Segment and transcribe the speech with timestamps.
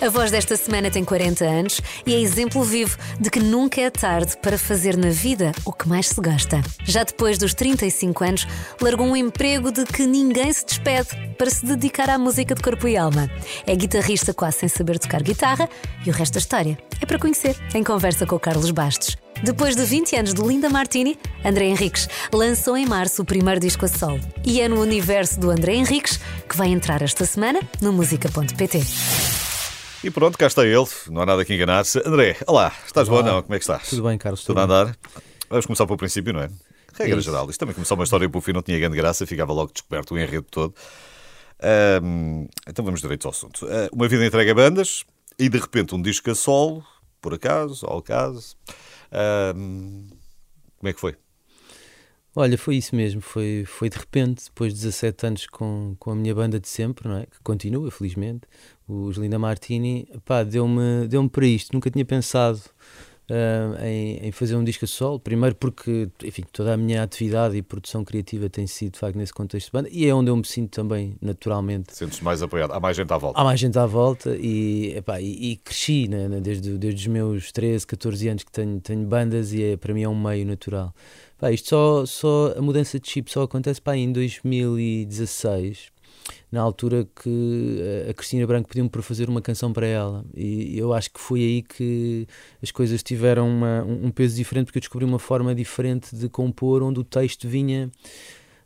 [0.00, 3.90] A voz desta semana tem 40 anos e é exemplo vivo de que nunca é
[3.90, 6.62] tarde para fazer na vida o que mais se gosta.
[6.84, 8.46] Já depois dos 35 anos,
[8.80, 12.88] largou um emprego de que ninguém se despede para se dedicar à música de corpo
[12.88, 13.30] e alma.
[13.66, 15.68] É guitarrista quase sem saber tocar guitarra
[16.06, 19.18] e o resto da história é para conhecer em conversa com o Carlos Bastos.
[19.42, 23.84] Depois de 20 anos de Linda Martini, André Henriques lançou em março o primeiro disco
[23.84, 24.20] a solo.
[24.46, 29.39] E é no universo do André Henriques que vai entrar esta semana no música.pt.
[30.02, 31.98] E pronto, cá está ele, não há nada que enganar-se.
[32.06, 33.20] André, olá, estás olá.
[33.20, 33.42] bom não?
[33.42, 33.90] Como é que estás?
[33.90, 34.42] Tudo bem, Carlos.
[34.42, 34.96] Tudo, a andar?
[35.50, 36.48] Vamos começar pelo princípio, não é?
[36.94, 37.50] Regra é geral.
[37.50, 40.18] Isto também começou uma história pelo fim, não tinha grande graça, ficava logo descoberto o
[40.18, 40.74] enredo todo.
[42.66, 43.66] Então vamos direito ao assunto.
[43.66, 45.04] Uh, uma vida entregue a bandas
[45.38, 46.82] e de repente um disco a solo,
[47.20, 48.56] por acaso, ao acaso.
[49.54, 50.08] Um,
[50.78, 51.14] como é que foi?
[52.34, 56.14] Olha, foi isso mesmo, foi, foi de repente, depois de 17 anos com, com a
[56.14, 57.26] minha banda de sempre, não é?
[57.26, 58.42] que continua, felizmente,
[58.90, 62.60] os Linda Martini, pá, deu-me deu para isto, nunca tinha pensado
[63.30, 65.20] uh, em, em, fazer um disco a solo.
[65.20, 69.32] Primeiro porque, enfim, toda a minha atividade e produção criativa tem sido, de facto, nesse
[69.32, 71.94] contexto de banda e é onde eu me sinto também naturalmente.
[71.94, 72.72] Sentes mais apoiado?
[72.72, 73.40] Há mais gente à volta?
[73.40, 77.06] Há mais gente à volta e, epá, e, e cresci né, né desde, desde os
[77.06, 80.46] meus 13, 14 anos que tenho, tenho bandas e é, para mim é um meio
[80.46, 80.92] natural.
[81.38, 85.99] Pá, isto só, só, a mudança de chip só acontece pá, em 2016
[86.50, 90.24] na altura que a Cristina Branco pediu-me para fazer uma canção para ela.
[90.34, 92.26] E eu acho que foi aí que
[92.62, 96.82] as coisas tiveram uma, um peso diferente porque eu descobri uma forma diferente de compor
[96.82, 97.90] onde o texto vinha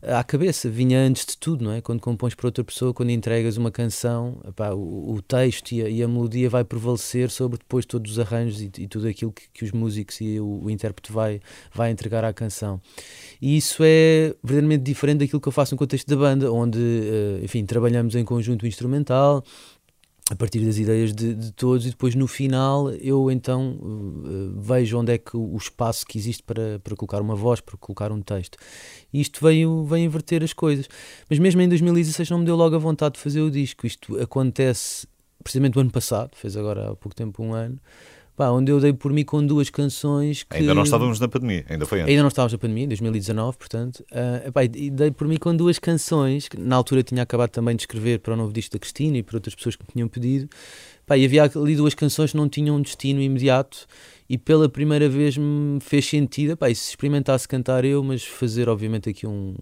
[0.06, 1.80] à cabeça, vinha antes de tudo, não é?
[1.80, 5.88] Quando compões para outra pessoa, quando entregas uma canção, epá, o, o, texto e a,
[5.88, 9.42] e a, melodia vai prevalecer sobre depois todos os arranjos e, e tudo aquilo que,
[9.52, 11.40] que, os músicos e o, o, intérprete vai,
[11.72, 12.80] vai entregar à canção.
[13.40, 17.40] E isso é verdadeiramente diferente daquilo que eu faço no contexto da banda, onde, eh,
[17.44, 19.44] enfim, trabalhamos em conjunto instrumental,
[20.30, 24.98] a partir das ideias de, de, todos e depois no final eu então uh, vejo
[24.98, 28.22] onde é que o espaço que existe para, para colocar uma voz, para colocar um
[28.22, 28.56] texto.
[29.12, 30.88] E isto veio, veio inverter as coisas.
[31.28, 33.86] Mas mesmo em 2016 não me deu logo a vontade de fazer o disco.
[33.86, 35.06] Isto acontece
[35.42, 37.78] precisamente o ano passado, fez agora há pouco tempo um ano,
[38.36, 40.56] pá, onde eu dei por mim com duas canções que...
[40.56, 42.10] Ainda não estávamos na pandemia, ainda foi antes.
[42.10, 44.00] Ainda não estávamos na pandemia, 2019, portanto.
[44.10, 47.76] Uh, epá, e dei por mim com duas canções, que na altura tinha acabado também
[47.76, 50.08] de escrever para o novo disco da Cristina e para outras pessoas que me tinham
[50.08, 50.48] pedido.
[51.04, 53.86] Epá, e havia ali duas canções que não tinham um destino imediato
[54.28, 58.68] e pela primeira vez me fez sentido, epá, e se experimentasse cantar eu, mas fazer
[58.68, 59.54] obviamente aqui um,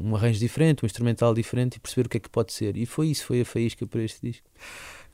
[0.00, 2.76] um arranjo diferente, um instrumental diferente e perceber o que é que pode ser.
[2.76, 4.48] E foi isso, foi a faísca para este disco.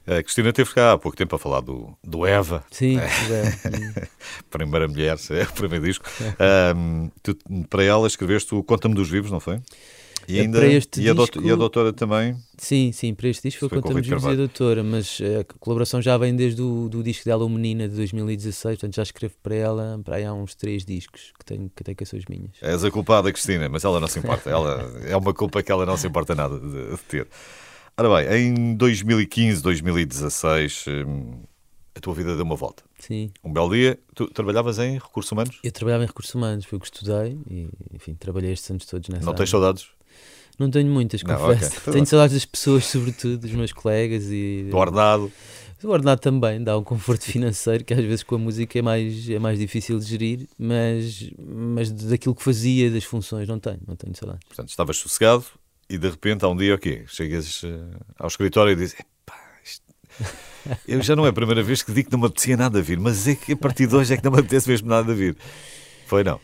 [0.06, 2.64] A Cristina teve cá há pouco tempo a falar do, do Eva.
[2.70, 4.08] Sim, é.
[4.50, 6.04] Primeira mulher, é o primeiro disco.
[6.76, 7.36] Um, tu,
[7.70, 9.60] para ela escreveste o Conta-me dos Vivos, não foi?
[10.28, 12.36] E, é, ainda, para este e, disco, a doutora, e a doutora também?
[12.56, 15.44] Sim, sim, para este disco foi, foi Conta-me dos Vivos e a doutora, mas a
[15.58, 19.34] colaboração já vem desde o do disco dela, O Menina, de 2016, portanto já escrevo
[19.42, 22.50] para ela para aí há uns três discos que tenho que, tenho as minhas.
[22.60, 24.50] És a culpada, Cristina, mas ela não se importa.
[24.50, 27.28] ela, é uma culpa que ela não se importa nada de, de ter.
[27.96, 31.42] Ora bem, em 2015, 2016, hum,
[31.94, 32.82] a tua vida deu uma volta.
[32.98, 33.30] Sim.
[33.44, 35.58] Um belo dia, tu trabalhavas em recursos humanos?
[35.62, 39.08] Eu trabalhava em recursos humanos, foi o que estudei e, enfim, trabalhei estes anos todos
[39.10, 39.88] nessa Não tens saudades?
[40.58, 41.78] Não tenho muitas, não, confesso.
[41.78, 41.92] Okay.
[41.92, 44.68] Tenho saudades das pessoas, sobretudo, dos meus colegas e...
[44.70, 45.30] Do ordenado?
[45.82, 49.28] O ordenado também dá um conforto financeiro que às vezes com a música é mais,
[49.28, 53.96] é mais difícil de gerir, mas, mas daquilo que fazia, das funções, não tenho, não
[53.96, 54.46] tenho saudades.
[54.46, 55.44] Portanto, estavas sossegado,
[55.92, 57.04] e de repente há um dia, o quê?
[57.06, 57.68] Chegas uh,
[58.18, 58.96] ao escritório e dizes:
[59.62, 59.84] isto...
[60.88, 62.82] Eu já não é a primeira vez que digo que não me apetecia nada a
[62.82, 65.12] vir, mas é que a partir de hoje é que não me apetece mesmo nada
[65.12, 65.36] a vir.
[66.06, 66.40] Foi não?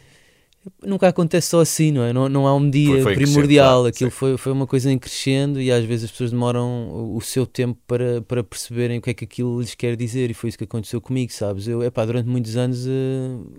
[0.84, 2.12] Nunca acontece só assim, não é?
[2.12, 3.86] Não, não há um dia foi, foi primordial.
[3.86, 7.46] Aquilo foi, foi uma coisa em crescendo e às vezes as pessoas demoram o seu
[7.46, 10.30] tempo para, para perceberem o que é que aquilo lhes quer dizer.
[10.30, 11.66] E foi isso que aconteceu comigo, sabes?
[11.66, 12.90] Eu, epá, durante muitos anos, uh,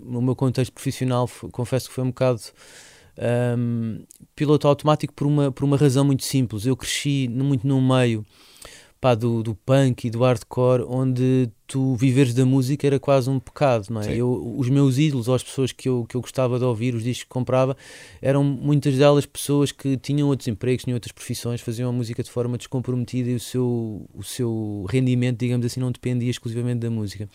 [0.03, 2.41] no meu contexto profissional, confesso que foi um bocado
[3.57, 4.03] um,
[4.35, 6.65] piloto automático por uma, por uma razão muito simples.
[6.65, 8.25] Eu cresci muito no meio
[8.99, 13.39] pá, do, do punk e do hardcore, onde tu viveres da música era quase um
[13.39, 14.15] pecado, não é?
[14.15, 17.03] Eu, os meus ídolos, ou as pessoas que eu, que eu gostava de ouvir, os
[17.03, 17.77] discos que comprava,
[18.21, 22.31] eram muitas delas pessoas que tinham outros empregos, tinham outras profissões, faziam a música de
[22.31, 27.29] forma descomprometida e o seu, o seu rendimento, digamos assim, não dependia exclusivamente da música.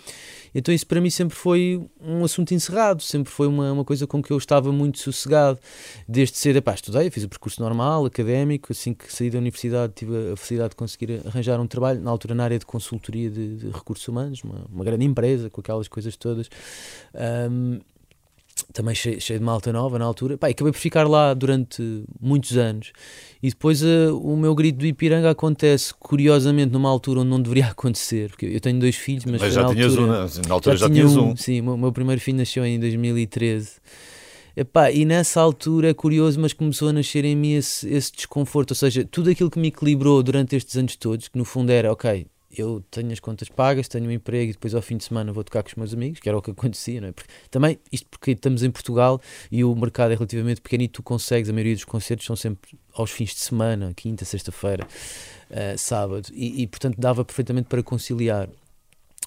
[0.53, 4.21] Então isso para mim sempre foi um assunto encerrado, sempre foi uma, uma coisa com
[4.21, 5.61] que eu estava muito sossegado,
[6.09, 10.33] desde cedo, pá, estudei, fiz o percurso normal, académico, assim que saí da universidade tive
[10.33, 13.67] a facilidade de conseguir arranjar um trabalho, na altura na área de consultoria de, de
[13.69, 16.49] recursos humanos, uma, uma grande empresa com aquelas coisas todas.
[17.51, 17.81] Um,
[18.73, 20.39] também cheio, cheio, de malta nova na altura.
[20.39, 22.93] Pá, acabei por ficar lá durante muitos anos.
[23.43, 27.67] E depois uh, o meu grito do Ipiranga acontece, curiosamente, numa altura onde não deveria
[27.71, 28.31] acontecer.
[28.31, 30.87] Porque eu tenho dois filhos, mas, mas já na tinhas altura, um, na altura já,
[30.87, 31.37] já tinhas um.
[31.37, 33.73] Sim, o meu primeiro filho nasceu em 2013.
[34.57, 38.71] Epá, e nessa altura é curioso, mas começou a nascer em mim esse, esse desconforto.
[38.71, 41.91] Ou seja, tudo aquilo que me equilibrou durante estes anos todos, que no fundo era,
[41.91, 42.25] ok,
[42.57, 45.45] eu tenho as contas pagas, tenho um emprego e depois ao fim de semana vou
[45.45, 47.13] tocar com os meus amigos, que era o que acontecia, não é?
[47.13, 49.21] Porque, também, isto porque estamos em Portugal
[49.51, 52.79] e o mercado é relativamente pequeno e tu consegues, a maioria dos concertos são sempre
[52.93, 54.87] aos fins de semana, quinta, sexta-feira,
[55.51, 58.49] uh, sábado, e, e portanto dava perfeitamente para conciliar.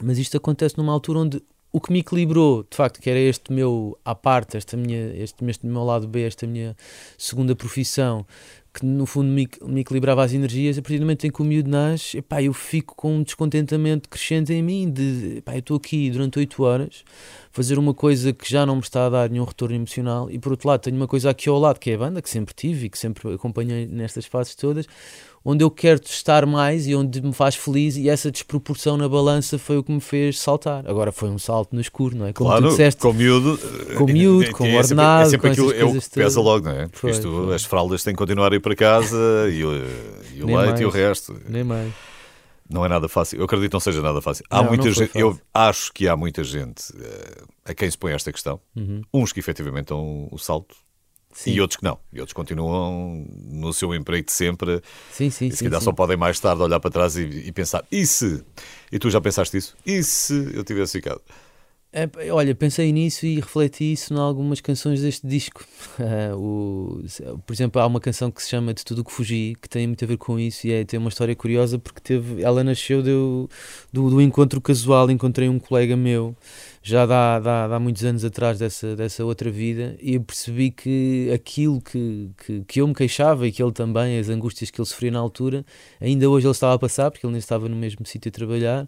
[0.02, 1.42] Mas isto acontece numa altura onde
[1.72, 5.44] o que me equilibrou, de facto, que era este meu à parte, esta minha, este,
[5.46, 6.76] este meu lado B, esta minha
[7.18, 8.26] segunda profissão,
[8.74, 11.46] que no fundo me, me, equilibrava as energias, a partir do momento em que o
[11.46, 15.78] miúdo nasce, epá, eu fico com um descontentamento crescente em mim, de epá, eu estou
[15.78, 17.04] aqui durante 8 horas,
[17.52, 20.52] fazer uma coisa que já não me está a dar nenhum retorno emocional, e por
[20.52, 22.86] outro lado tenho uma coisa aqui ao lado, que é a banda, que sempre tive
[22.86, 24.88] e que sempre acompanhei nestas fases todas,
[25.50, 29.58] onde eu quero estar mais e onde me faz feliz e essa desproporção na balança
[29.58, 30.84] foi o que me fez saltar.
[30.86, 32.34] Agora foi um salto no escuro, não é?
[32.34, 33.58] Como claro, tu disseste, com miúdo,
[33.98, 36.66] com miúdo, com é ordenado, é sempre, é sempre aquilo, é o que pesa logo,
[36.66, 36.88] não é?
[36.88, 37.56] Porque foi, isto, foi.
[37.56, 39.16] as fraldas têm que continuar a ir para casa
[39.50, 39.74] e o,
[40.36, 41.40] e o leite mais, e o resto.
[41.48, 41.94] Nem mais.
[42.70, 43.40] Não é nada fácil.
[43.40, 44.44] Eu acredito que não seja nada fácil.
[44.50, 45.22] Há não, muita não gente, fácil.
[45.22, 48.60] eu acho que há muita gente uh, a quem se põe esta questão.
[48.76, 49.02] Uhum.
[49.14, 50.76] Uns que efetivamente dão o salto
[51.38, 51.52] Sim.
[51.52, 52.00] E outros que não.
[52.12, 54.82] E outros continuam no seu emprego de sempre.
[55.12, 55.86] Sim, sim, e se sim, calhar sim.
[55.86, 58.44] só podem mais tarde olhar para trás e, e, pensar: e se?
[58.92, 59.78] E tu já pensaste isso?
[59.86, 61.22] E se eu tivesse ficado?
[61.94, 65.66] É, olha, pensei nisso e refleti isso em algumas canções deste disco.
[66.36, 67.02] o,
[67.46, 70.04] por exemplo, há uma canção que se chama De Tudo que Fugi, que tem muito
[70.04, 73.50] a ver com isso e é, tem uma história curiosa porque teve, ela nasceu do,
[73.92, 75.10] do, do encontro casual.
[75.10, 76.36] Encontrei um colega meu
[76.84, 81.82] já dá, dá muitos anos atrás dessa, dessa outra vida e eu percebi que aquilo
[81.82, 85.12] que, que, que, eu me queixava e que ele também, as angústias que ele sofria
[85.12, 85.66] na altura,
[86.00, 88.88] ainda hoje ele estava a passar, porque ele nem estava no mesmo sítio a trabalhar.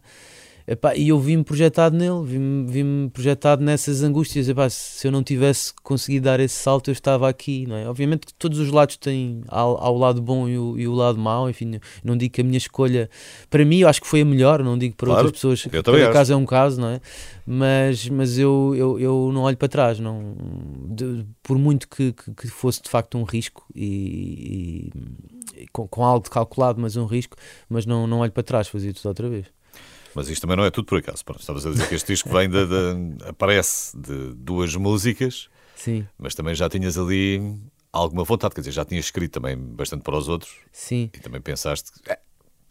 [0.71, 4.47] Epá, e eu vi-me projetado nele, vi-me vi projetado nessas angústias.
[4.47, 7.89] Epá, se eu não tivesse conseguido dar esse salto, eu estava aqui, não é?
[7.89, 11.17] Obviamente que todos os lados têm ao, ao lado bom e o, e o, lado
[11.17, 11.49] mau.
[11.49, 13.09] Enfim, não digo que a minha escolha,
[13.49, 14.63] para mim, eu acho que foi a melhor.
[14.63, 17.01] Não digo para claro, outras pessoas, cada caso é um caso, não é?
[17.47, 20.35] Mas, mas eu, eu, eu não olho para trás, não,
[20.87, 24.91] de, por muito que, que, que, fosse de facto um risco e,
[25.55, 27.35] e com, com algo calculado, mas um risco,
[27.67, 29.47] mas não, não olho para trás, fazia tudo outra vez.
[30.15, 31.23] Mas isto também não é tudo por acaso.
[31.37, 36.07] Estavas a dizer que este disco vem de, de, aparece de duas músicas, Sim.
[36.17, 37.57] mas também já tinhas ali
[37.91, 40.51] alguma vontade, quer dizer, já tinhas escrito também bastante para os outros.
[40.71, 41.09] Sim.
[41.13, 42.11] E também pensaste que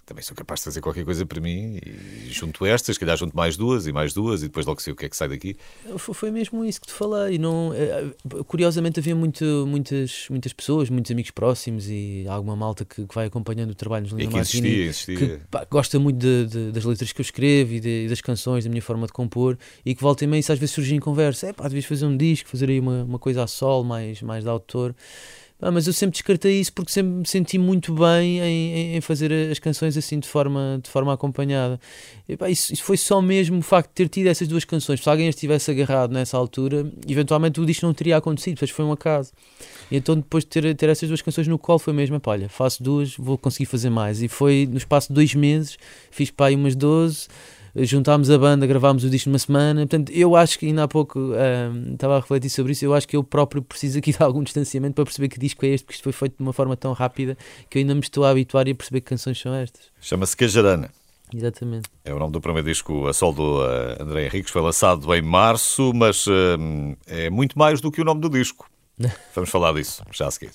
[0.09, 3.37] também sou capaz de fazer qualquer coisa para mim e junto estas, se calhar junto
[3.37, 5.55] mais duas e mais duas e depois logo sei o que é que sai daqui.
[5.99, 7.37] Foi mesmo isso que te falei.
[7.39, 7.73] Não,
[8.47, 13.27] curiosamente havia muito, muitas, muitas pessoas, muitos amigos próximos e alguma malta que, que vai
[13.27, 15.17] acompanhando o trabalho nos E que insistia, insistia.
[15.17, 18.65] que pá, gosta muito de, de, das letras que eu escrevo e, de, das canções,
[18.65, 21.01] da minha forma de compor e que volta e meia isso às vezes surge em
[21.01, 21.49] conversa.
[21.49, 24.45] É pá, devias fazer um disco, fazer aí uma, uma coisa a sol, mais, mais
[24.45, 24.95] de autor.
[25.61, 29.33] Ah, mas eu sempre descartei isso porque sempre me senti muito bem em, em fazer
[29.51, 31.81] as canções assim de forma, de forma acompanhada.
[32.29, 35.01] E, pá, isso, isso, foi só mesmo o facto de ter tido essas duas canções.
[35.01, 38.85] Se alguém as tivesse agarrado nessa altura, eventualmente tudo isto não teria acontecido, mas foi
[38.85, 39.33] um acaso.
[39.91, 42.49] E então depois de ter, ter essas duas canções no colo foi mesmo, pá, olha,
[42.49, 44.23] faço duas, vou conseguir fazer mais.
[44.23, 45.77] E foi no espaço de dois meses,
[46.09, 47.27] fiz aí umas 12
[47.85, 49.81] juntámos a banda, gravámos o disco numa semana.
[49.81, 52.85] Portanto, eu acho que ainda há pouco um, estava a refletir sobre isso.
[52.85, 55.69] Eu acho que eu próprio preciso aqui de algum distanciamento para perceber que disco é
[55.69, 57.37] este, porque isto foi feito de uma forma tão rápida
[57.69, 59.83] que eu ainda me estou a habituar e a perceber que canções são estas.
[60.01, 60.91] Chama-se Cajarana.
[61.35, 61.89] Exatamente.
[62.05, 65.21] É o nome do primeiro disco a sol do uh, André Henriques, foi lançado em
[65.21, 66.33] março, mas uh,
[67.07, 68.69] é muito mais do que o nome do disco.
[69.35, 70.53] Vamos falar disso já a seguir.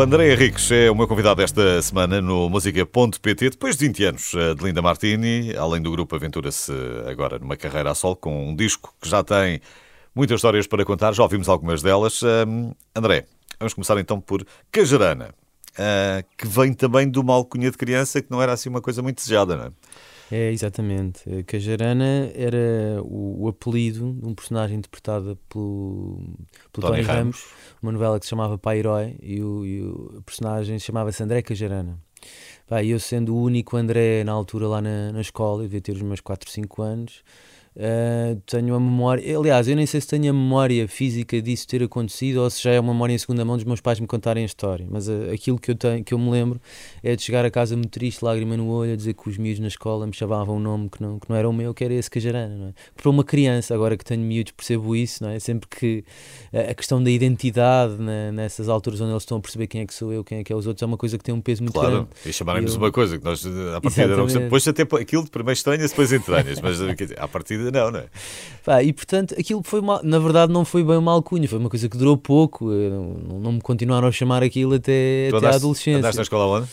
[0.00, 3.50] O André Henriques é o meu convidado esta semana no música.pt.
[3.50, 6.72] Depois de 20 anos eh, de Linda Martini, além do grupo, aventura-se
[7.06, 9.60] agora numa carreira a sol com um disco que já tem
[10.14, 11.12] muitas histórias para contar.
[11.12, 12.22] Já ouvimos algumas delas.
[12.22, 13.26] Um, André,
[13.58, 14.42] vamos começar então por
[14.72, 15.34] Cajarana,
[15.72, 19.02] uh, que vem também de uma alcunha de criança que não era assim uma coisa
[19.02, 19.70] muito desejada, não é?
[20.30, 21.24] É, exatamente.
[21.44, 26.18] Cajarana era o, o apelido de um personagem interpretado pelo,
[26.72, 27.36] pelo Tony, Tony Ramos.
[27.40, 27.44] Ramos,
[27.82, 31.98] uma novela que se chamava Pai Herói, e o, e o personagem chamava-se André Cajarana.
[32.68, 35.92] Pá, eu sendo o único André na altura lá na, na escola, eu devia ter
[35.92, 37.24] os meus 4, 5 anos,
[37.80, 41.82] Uh, tenho a memória, aliás, eu nem sei se tenho a memória física disso ter
[41.82, 44.42] acontecido ou se já é uma memória em segunda mão dos meus pais me contarem
[44.42, 44.86] a história.
[44.90, 46.60] Mas uh, aquilo que eu, tenho, que eu me lembro
[47.02, 49.60] é de chegar a casa muito triste, lágrima no olho, a dizer que os miúdos
[49.60, 51.94] na escola me chamavam um nome que não, que não era o meu, que era
[51.94, 52.54] esse Cajarana.
[52.54, 52.72] Não é?
[52.94, 55.38] Para uma criança, agora que tenho miúdos, percebo isso, não é?
[55.38, 56.04] Sempre que
[56.52, 59.86] uh, a questão da identidade né, nessas alturas onde eles estão a perceber quem é
[59.86, 61.40] que sou eu, quem é que é os outros, é uma coisa que tem um
[61.40, 62.08] peso muito claro, grande.
[62.26, 62.78] E chamarem-nos eu...
[62.78, 63.42] uma coisa que nós,
[63.74, 67.28] a partir não depois até aquilo de primeiro estranhas, depois entranhas, mas a
[67.70, 68.06] partir não, não é?
[68.64, 71.70] Pá, e portanto, aquilo foi mal, na verdade não foi bem uma alcunha, foi uma
[71.70, 75.98] coisa que durou pouco, não, não me continuaram a chamar aquilo até, até a adolescência.
[75.98, 76.68] Andaste na escola onde?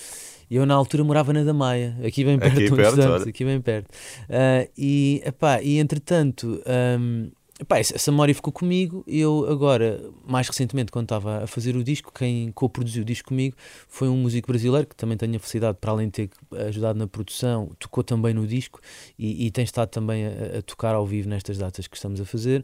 [0.50, 3.88] Eu na altura morava na Damaia, aqui bem perto, aqui perto, aqui bem perto.
[4.30, 6.62] Uh, e, epá, e entretanto,
[7.00, 11.84] um, Epá, essa memória ficou comigo eu agora, mais recentemente, quando estava a fazer o
[11.84, 13.56] disco, quem co-produziu o disco comigo
[13.88, 16.30] foi um músico brasileiro que também tenho a felicidade, para além de ter
[16.68, 18.80] ajudado na produção, tocou também no disco
[19.18, 22.26] e, e tem estado também a, a tocar ao vivo nestas datas que estamos a
[22.26, 22.64] fazer,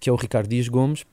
[0.00, 1.04] que é o Ricardo Dias Gomes.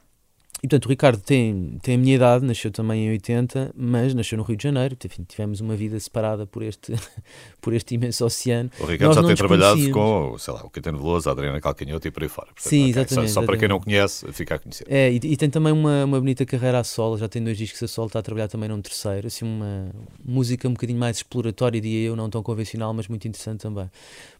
[0.61, 4.37] E portanto, o Ricardo tem, tem a minha idade, nasceu também em 80, mas nasceu
[4.37, 4.97] no Rio de Janeiro.
[5.05, 6.93] Enfim, tivemos uma vida separada por este,
[7.61, 8.69] por este imenso oceano.
[8.77, 12.05] O Ricardo Nós já tem trabalhado com, sei lá, o Caetano Veloso, a Adriana Calcanhoto
[12.07, 12.47] e por aí fora.
[12.47, 13.09] Portanto, Sim, exatamente.
[13.09, 13.47] Só, só exatamente.
[13.47, 14.85] para quem não conhece, fica a conhecer.
[14.89, 17.81] É, e, e, tem também uma, uma bonita carreira a solo, já tem dois discos
[17.81, 19.27] a solo, está a trabalhar também num terceiro.
[19.27, 19.89] Assim, uma
[20.23, 23.89] música um bocadinho mais exploratória, diria eu, não tão convencional, mas muito interessante também.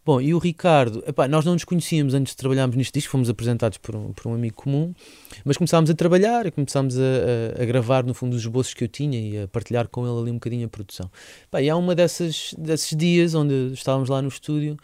[0.06, 3.30] Bom, e o Ricardo, epá, nós não nos conhecíamos antes de trabalharmos neste disco, fomos
[3.30, 4.94] apresentados por um, por um amigo comum,
[5.46, 7.02] mas começámos a trabalhar e começámos a,
[7.60, 10.20] a, a, gravar, no fundo, os esboços que eu tinha e a partilhar com ele
[10.20, 11.10] ali um bocadinho a produção.
[11.44, 14.78] Epá, e há uma dessas, desses dias onde estávamos lá no estúdio,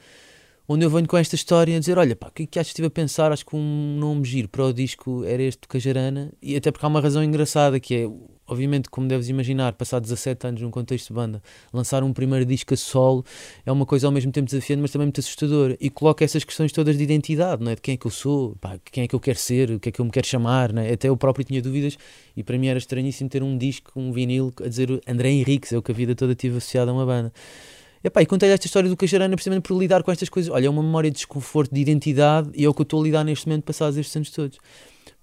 [0.68, 2.70] onde eu venho com esta história a dizer: Olha, pá, o que é que achas?
[2.70, 6.32] Estive a pensar, acho que um nome giro para o disco era este do Cajarana,
[6.42, 10.48] e até porque há uma razão engraçada que é obviamente, como deves imaginar, passar 17
[10.48, 11.42] anos num contexto de banda,
[11.74, 13.26] lançar um primeiro disco a solo
[13.66, 15.78] é uma coisa ao mesmo tempo desafiante, mas também muito assustadora.
[15.80, 17.76] E coloca essas questões todas de identidade, não é?
[17.76, 19.90] De quem é que eu sou, pá, quem é que eu quero ser, o que
[19.90, 20.94] é que eu me quero chamar, não é?
[20.94, 21.98] Até eu próprio tinha dúvidas
[22.36, 25.78] e para mim era estranhíssimo ter um disco, um vinil, a dizer André Henriques, é
[25.78, 27.32] o que a vida toda tive associado a uma banda.
[28.04, 30.52] E, pá, e contei esta história do Cajarana precisamente por lidar com estas coisas.
[30.52, 33.04] Olha, é uma memória de desconforto, de identidade e é o que eu estou a
[33.04, 34.60] lidar neste momento, passados estes anos todos.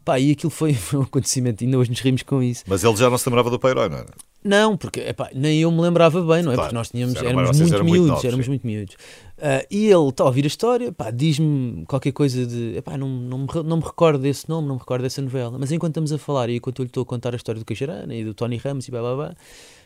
[0.04, 2.64] Pá, e aquilo foi, foi um acontecimento, ainda hoje nos rimos com isso.
[2.66, 4.06] Mas ele já não se lembrava do Pai não era?
[4.44, 6.54] Não, porque epá, nem eu me lembrava bem, não é?
[6.54, 8.50] Claro, porque nós tínhamos, éramos muito miúdos, novos, éramos sim.
[8.50, 8.94] muito miúdos.
[9.38, 12.76] Uh, e ele está a ouvir a história, diz-me qualquer coisa de.
[12.76, 15.56] Epá, não, não, me, não me recordo desse nome, não me recordo dessa novela.
[15.58, 17.64] Mas enquanto estamos a falar e enquanto eu lhe estou a contar a história do
[17.64, 19.34] Caixarana e do Tony Ramos e blá blá blá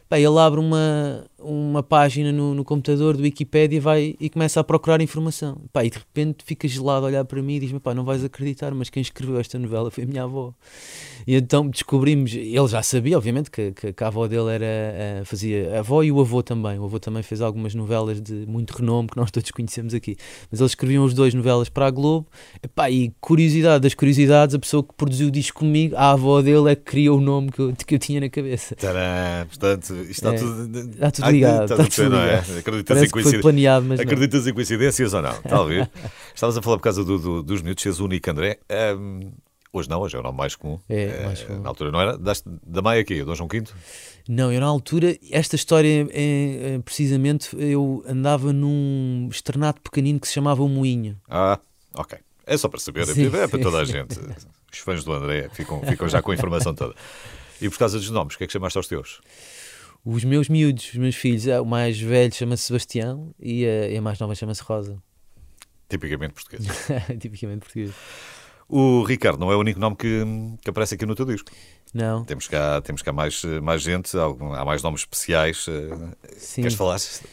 [0.09, 4.61] Pá, ele abre uma, uma página no, no computador do Wikipedia e, vai, e começa
[4.61, 5.61] a procurar informação.
[5.73, 8.73] Pá, e de repente fica gelado a olhar para mim e diz-me: não vais acreditar,
[8.73, 10.55] mas quem escreveu esta novela foi a minha avó.
[11.27, 15.25] E então descobrimos, ele já sabia, obviamente, que, que, que a avó dele era, uh,
[15.25, 16.79] fazia a avó e o avô também.
[16.79, 20.17] O avô também fez algumas novelas de muito renome que nós todos conhecemos aqui.
[20.51, 22.29] Mas eles escreviam os dois novelas para a Globo.
[22.63, 26.71] Epá, e curiosidade das curiosidades, a pessoa que produziu o disco comigo, a avó dele
[26.71, 28.77] é que criou o nome que eu, que eu tinha na cabeça.
[28.77, 30.91] Tcharam, portanto, isto está é, tudo.
[30.91, 31.63] Está tudo ligado.
[31.63, 32.39] Está tudo tudo, não é?
[32.39, 33.43] Acreditas em, coincidências?
[33.43, 35.35] planeado, mas Acreditas em coincidências ou não?
[35.49, 35.89] Talvez.
[36.35, 38.59] Estavas a falar por causa do, do, dos minutos, o único André.
[38.99, 39.33] Um,
[39.73, 40.79] hoje não, hoje é o nome mais comum.
[40.89, 41.63] É, mais comum.
[41.63, 42.19] Na altura não era?
[42.19, 43.65] Da Maia aqui, Dom João V?
[44.29, 50.35] Não, eu na altura, esta história é, precisamente, eu andava num externato pequenino que se
[50.35, 51.17] chamava o Moinho.
[51.29, 51.61] Ah,
[51.95, 52.19] ok.
[52.45, 54.19] É só para saber, sim, é para toda a gente.
[54.73, 56.95] Os fãs do André ficam, ficam já com a informação toda.
[57.61, 59.21] E por causa dos nomes, o que é que chamaste aos teus?
[60.09, 63.97] Os meus miúdos, os meus filhos, é, o mais velho chama-se Sebastião e a, e
[63.97, 65.03] a mais nova chama-se Rosa.
[65.89, 66.65] Tipicamente português.
[67.19, 67.91] Tipicamente português.
[68.69, 70.23] O Ricardo não é o único nome que,
[70.63, 71.51] que aparece aqui no teu disco.
[71.93, 72.25] Não.
[72.25, 75.67] Temos cá, temos cá mais, mais gente, há mais nomes especiais.
[75.69, 76.63] Eh, Sim.
[76.63, 77.01] Queres falar?
[77.01, 77.25] Sim,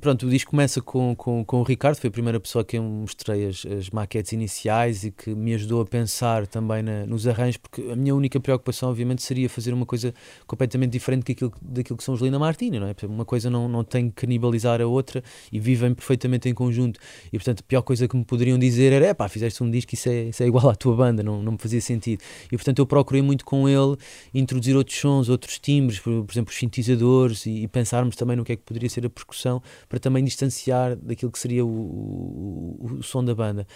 [0.00, 2.82] pronto, o disco começa com, com, com o Ricardo, foi a primeira pessoa que eu
[2.82, 7.58] mostrei as, as maquetes iniciais e que me ajudou a pensar também na, nos arranjos,
[7.58, 10.14] porque a minha única preocupação, obviamente, seria fazer uma coisa
[10.46, 12.94] completamente diferente daquilo, daquilo que são os Lina Martini, não é?
[13.04, 16.98] Uma coisa não, não tem que canibalizar a outra e vivem perfeitamente em conjunto.
[17.30, 19.94] E portanto, a pior coisa que me poderiam dizer era: é pá, fizeste um disco,
[19.94, 22.22] isso é, isso é igual à tua banda, não, não me fazia sentido.
[22.46, 23.96] E portanto, eu procurei muito com ele
[24.32, 28.44] introduzir outros sons, outros timbres, por, por exemplo, os sintetizadores e, e pensarmos também no
[28.44, 29.49] que é que poderia ser a percussão
[29.88, 33.66] para também distanciar daquilo que seria o, o, o som da banda.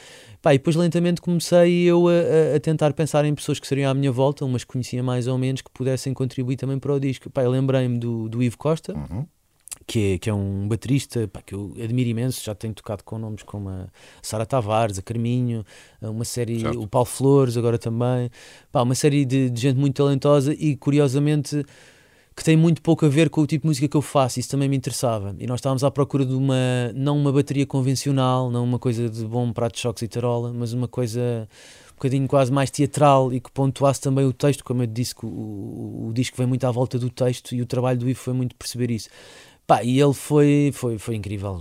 [0.42, 3.94] Pá, e depois lentamente comecei eu a, a, tentar pensar em pessoas que seriam à
[3.94, 7.30] minha volta, umas que conhecia mais ou menos, que pudessem contribuir também para o disco.
[7.30, 8.94] Pá, lembrei-me do, do Ivo Costa.
[8.94, 9.26] Uhum.
[9.86, 13.18] Que é, que é um baterista pá, que eu admiro imenso, já tenho tocado com
[13.18, 13.86] nomes como a
[14.22, 15.62] Sara Tavares, a Carminho,
[16.00, 16.80] uma série, certo.
[16.80, 18.30] o Paulo Flores agora também,
[18.72, 21.66] pá, uma série de, de gente muito talentosa e curiosamente
[22.36, 24.48] que tem muito pouco a ver com o tipo de música que eu faço, isso
[24.48, 25.36] também me interessava.
[25.38, 29.24] E nós estávamos à procura de uma, não uma bateria convencional, não uma coisa de
[29.24, 31.48] bom prato de choques e tarola, mas uma coisa
[31.92, 35.26] um bocadinho quase mais teatral e que pontuasse também o texto, como eu disse, o,
[35.26, 38.34] o, o disco vem muito à volta do texto e o trabalho do Ivo foi
[38.34, 39.09] muito perceber isso.
[39.66, 41.59] Pá, e ele foi, foi, foi incrível.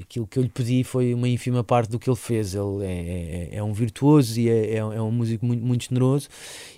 [0.00, 2.54] Aquilo que eu lhe pedi foi uma ínfima parte do que ele fez.
[2.54, 6.28] Ele é, é, é um virtuoso e é, é, é, um músico muito, muito generoso.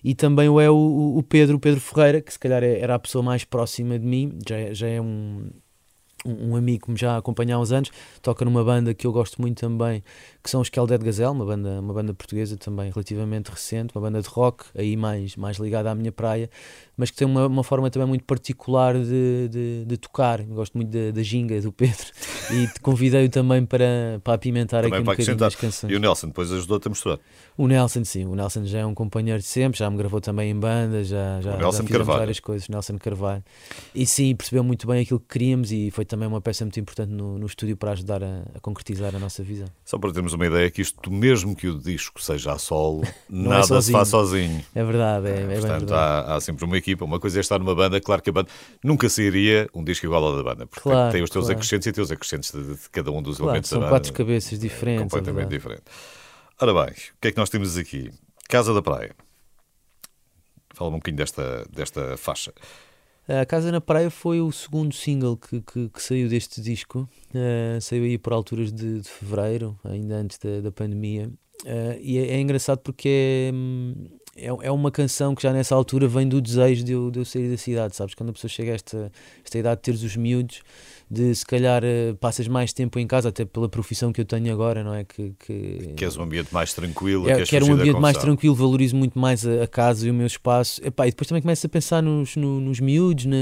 [0.03, 2.95] E também o é o, o Pedro, o Pedro Ferreira, que se calhar é, era
[2.95, 5.51] a pessoa mais próxima de mim, já, é, já é um,
[6.25, 9.41] um amigo que me já acompanha há uns anos, toca numa banda que eu gosto
[9.41, 10.03] muito também,
[10.43, 14.23] que são os Keldead Gazelle, uma banda, uma banda portuguesa também relativamente recente, uma banda
[14.23, 16.49] de rock, aí mais, mais ligada à minha praia,
[16.97, 20.41] mas que tem uma, uma forma também muito particular de, de, de tocar.
[20.41, 22.07] Eu gosto muito da, da ginga do Pedro
[22.53, 25.93] e te convidei-o também para, para apimentar também aqui um bocadinho as canções.
[25.93, 27.19] E o Nelson depois ajudou-te a mostrar?
[27.57, 30.51] O Nelson, sim, o Nelson já é um companheiro de sempre, já me gravou também
[30.51, 33.45] em banda, já, já, já fizemos várias coisas, Nelson Carvalho.
[33.95, 37.11] E sim, percebeu muito bem aquilo que queríamos e foi também uma peça muito importante
[37.11, 39.69] no, no estúdio para ajudar a, a concretizar a nossa visão.
[39.85, 43.11] Só para termos uma ideia que isto, mesmo que o disco seja a solo, é
[43.29, 44.65] nada é se faz sozinho.
[44.75, 45.93] É verdade, é, é, Portanto, verdade.
[45.93, 47.05] Há, há, sempre uma equipa.
[47.05, 48.49] Uma coisa é estar numa banda, claro que a banda
[48.83, 51.59] nunca sairia um disco igual ao da banda, porque claro, tem os teus claro.
[51.59, 53.87] acrescentos e teus acrescentos de, de, cada um dos claro, elementos da banda.
[53.87, 55.01] São quatro cabeças diferentes.
[55.01, 55.83] É completamente diferente.
[56.63, 58.13] Ora bem, o que é que nós temos aqui?
[58.49, 59.11] Casa da Praia.
[60.73, 62.53] Fala-me um bocadinho desta, desta faixa.
[63.27, 67.09] A Casa na Praia foi o segundo single que, que, que saiu deste disco.
[67.35, 71.33] Uh, saiu aí por alturas de, de fevereiro, ainda antes da, da pandemia.
[71.65, 73.53] Uh, e é, é, engraçado porque
[74.37, 77.19] é, é, é, uma canção que já nessa altura vem do desejo de eu, de
[77.19, 78.15] eu sair da cidade, sabes?
[78.15, 79.11] Quando a pessoa chega a esta,
[79.45, 80.63] esta idade de teres os miúdos,
[81.13, 84.51] de se calhar uh, passas mais tempo em casa, até pela profissão que eu tenho
[84.51, 85.05] agora, não é?
[85.05, 85.93] Que, que...
[85.95, 89.65] Queres um ambiente mais tranquilo, é, quero um ambiente mais tranquilo, valorizo muito mais a,
[89.65, 90.81] a, casa e o meu espaço.
[90.83, 93.37] Epá, e depois também começo a pensar nos, no, nos miúdos, na,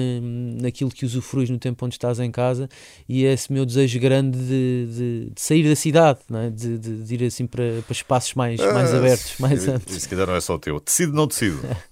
[0.61, 2.68] naquilo que usufruis no tempo onde estás em casa
[3.09, 6.50] e é esse meu desejo grande de, de, de sair da cidade, não é?
[6.50, 10.02] de, de, de ir assim para, para espaços mais, ah, mais abertos, mais amplos.
[10.02, 10.80] Se calhar não é só o teu.
[10.80, 11.61] Decido, não decido.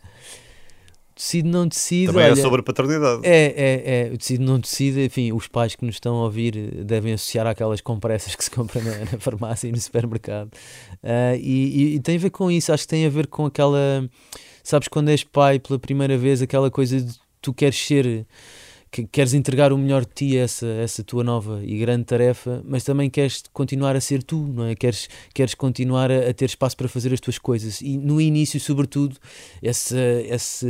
[1.19, 2.13] decido, não decido.
[2.13, 3.21] Também é olha, é sobre a paternidade.
[3.25, 4.17] É, é, é.
[4.17, 5.01] Decido, não decido.
[5.01, 6.55] Enfim, os pais que nos estão a ouvir
[6.85, 10.51] devem associar àquelas compressas que se compram na, na farmácia e no supermercado.
[11.03, 12.73] Uh, e, e, e, tem a ver com isso.
[12.73, 14.09] Acho que tem a ver com aquela.
[14.63, 18.27] Sabes, quando és pai pela primeira vez, aquela coisa de tu queres ser
[18.91, 22.63] que queres entregar o melhor de ti a essa, essa tua nova e grande tarefa,
[22.65, 24.75] mas também queres continuar a ser tu, não é?
[24.75, 27.81] Queres, queres continuar a, a ter espaço para fazer as tuas coisas.
[27.81, 29.17] E no início, sobretudo,
[29.63, 30.67] essa, essa,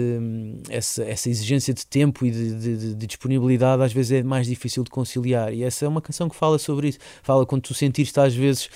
[0.68, 4.83] essa, essa exigência de tempo e de, de, de, disponibilidade às vezes é mais difícil
[4.83, 5.52] de conciliar.
[5.52, 6.98] E essa é uma canção que fala sobre isso.
[7.22, 8.68] Fala quando tu sentires às vezes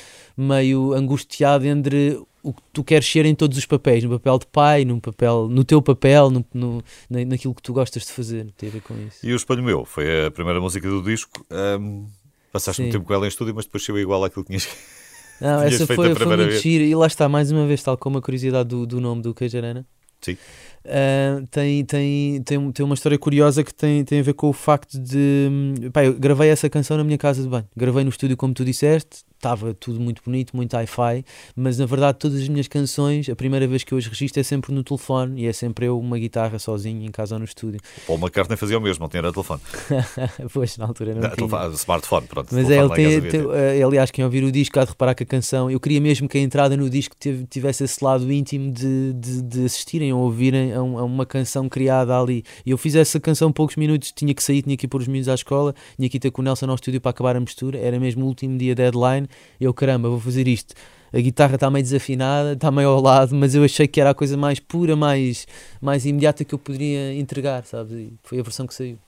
[0.43, 4.47] meio angustiado entre o que tu queres ser em todos os papéis, no papel de
[4.47, 8.69] pai, no, papel, no teu papel, no, no, naquilo que tu gostas de fazer, tem
[8.69, 9.25] a ver com isso.
[9.25, 11.47] E o Espelho Meu foi a primeira música do disco.
[11.51, 12.07] Um,
[12.53, 14.69] passaste muito tempo com ela em estúdio, mas depois chegou igual àquilo que tinhas.
[15.41, 16.85] Não, essa foi, foi muito gira.
[16.85, 19.87] E lá está, mais uma vez, tal como a curiosidade do, do nome do Queijarana.
[20.21, 20.37] Sim.
[20.85, 24.53] Uh, tem, tem, tem, tem uma história curiosa que tem, tem a ver com o
[24.53, 25.49] facto de.
[25.93, 27.67] Pá, eu gravei essa canção na minha casa de banho.
[27.77, 31.25] Gravei no estúdio, como tu disseste, estava tudo muito bonito, muito hi-fi,
[31.57, 34.45] mas na verdade todas as minhas canções, a primeira vez que eu as registro é
[34.45, 37.81] sempre no telefone e é sempre eu uma guitarra sozinho em casa ou no estúdio.
[38.05, 39.61] O Paul McCartney fazia o mesmo, não tinha era telefone.
[40.53, 41.73] pois, na altura não, não tinha.
[41.75, 42.55] Smartphone, pronto.
[42.55, 45.23] Mas é, ele tem, tem, uh, aliás, quem ouvir o disco há de reparar que
[45.23, 47.17] a canção, eu queria mesmo que a entrada no disco
[47.49, 51.69] tivesse esse lado íntimo de, de, de assistirem ou ouvirem a, um, a, uma canção
[51.69, 52.45] criada ali.
[52.65, 55.09] E eu fiz essa canção poucos minutos, tinha que sair, tinha que ir pôr os
[55.09, 57.41] miúdos à escola, tinha que ir ter com o Nelson ao estúdio para acabar a
[57.41, 59.29] mistura, era mesmo o último dia deadline
[59.61, 60.75] eu, caramba, vou fazer isto.
[61.13, 64.15] A guitarra está meio desafinada, está meio ao lado, mas eu achei que era a
[64.15, 65.47] coisa mais pura, mais,
[65.81, 67.93] mais imediata que eu poderia entregar, sabes?
[67.93, 68.99] E foi a versão que saiu.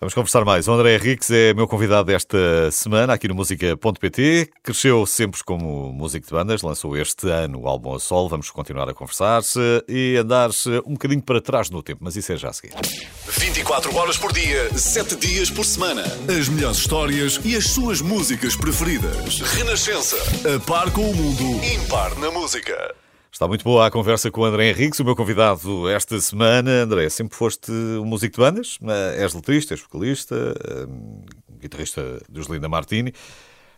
[0.00, 0.66] Vamos conversar mais.
[0.66, 4.48] O André Henriques é meu convidado esta semana aqui no Música.pt.
[4.62, 8.26] Cresceu sempre como músico de bandas, lançou este ano o álbum A Sol.
[8.26, 12.36] Vamos continuar a conversar-se e andar-se um bocadinho para trás no tempo, mas isso é
[12.38, 12.72] já a seguir.
[13.28, 16.04] 24 horas por dia, 7 dias por semana.
[16.34, 19.40] As melhores histórias e as suas músicas preferidas.
[19.40, 20.16] Renascença.
[20.56, 22.94] A par com o mundo, impar na música.
[23.32, 26.82] Está muito boa a conversa com o André Henriques, o meu convidado esta semana.
[26.82, 28.78] André, sempre foste um músico de bandas,
[29.16, 30.34] és letrista, és vocalista,
[30.88, 31.22] um,
[31.60, 33.14] guitarrista dos Linda Martini.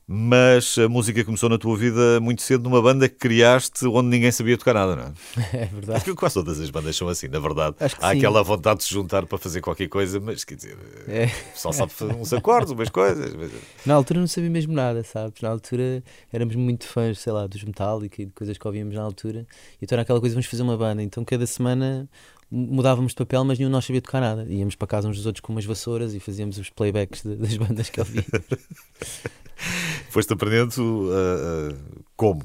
[0.07, 4.33] Mas a música começou na tua vida muito cedo numa banda que criaste onde ninguém
[4.33, 5.13] sabia tocar nada, não é?
[5.63, 5.93] É verdade.
[5.97, 7.77] Acho que quase todas as bandas são assim, na verdade.
[7.81, 8.19] Há sim.
[8.19, 11.27] aquela vontade de se juntar para fazer qualquer coisa, mas quer dizer, É.
[11.53, 13.33] pessoal sabe fazer uns acordes, umas coisas.
[13.35, 13.53] mas-
[13.87, 15.41] Na altura não sabia mesmo nada, sabes?
[15.41, 19.03] Na altura éramos muito fãs, sei lá, dos Metallica e de coisas que ouvíamos na
[19.03, 19.47] altura.
[19.81, 21.03] E então era aquela coisa, vamos fazer uma banda.
[21.03, 22.09] Então cada semana
[22.51, 24.45] mudávamos de papel, mas nenhum de nós sabia tocar nada.
[24.47, 27.57] Íamos para casa uns dos outros com umas vassouras e fazíamos os playbacks de- das
[27.57, 28.27] bandas que ouvíamos.
[30.11, 32.43] Foste aprendendo ah, ah, como?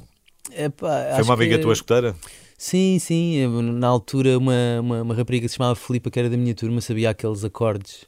[0.50, 2.14] Epá, Foi uma amiga que- tua escuteira?
[2.56, 3.46] Sim, sim.
[3.74, 6.80] Na altura, uma, uma, uma rapariga que se chamava Filipa, que era da minha turma,
[6.80, 8.06] sabia aqueles acordes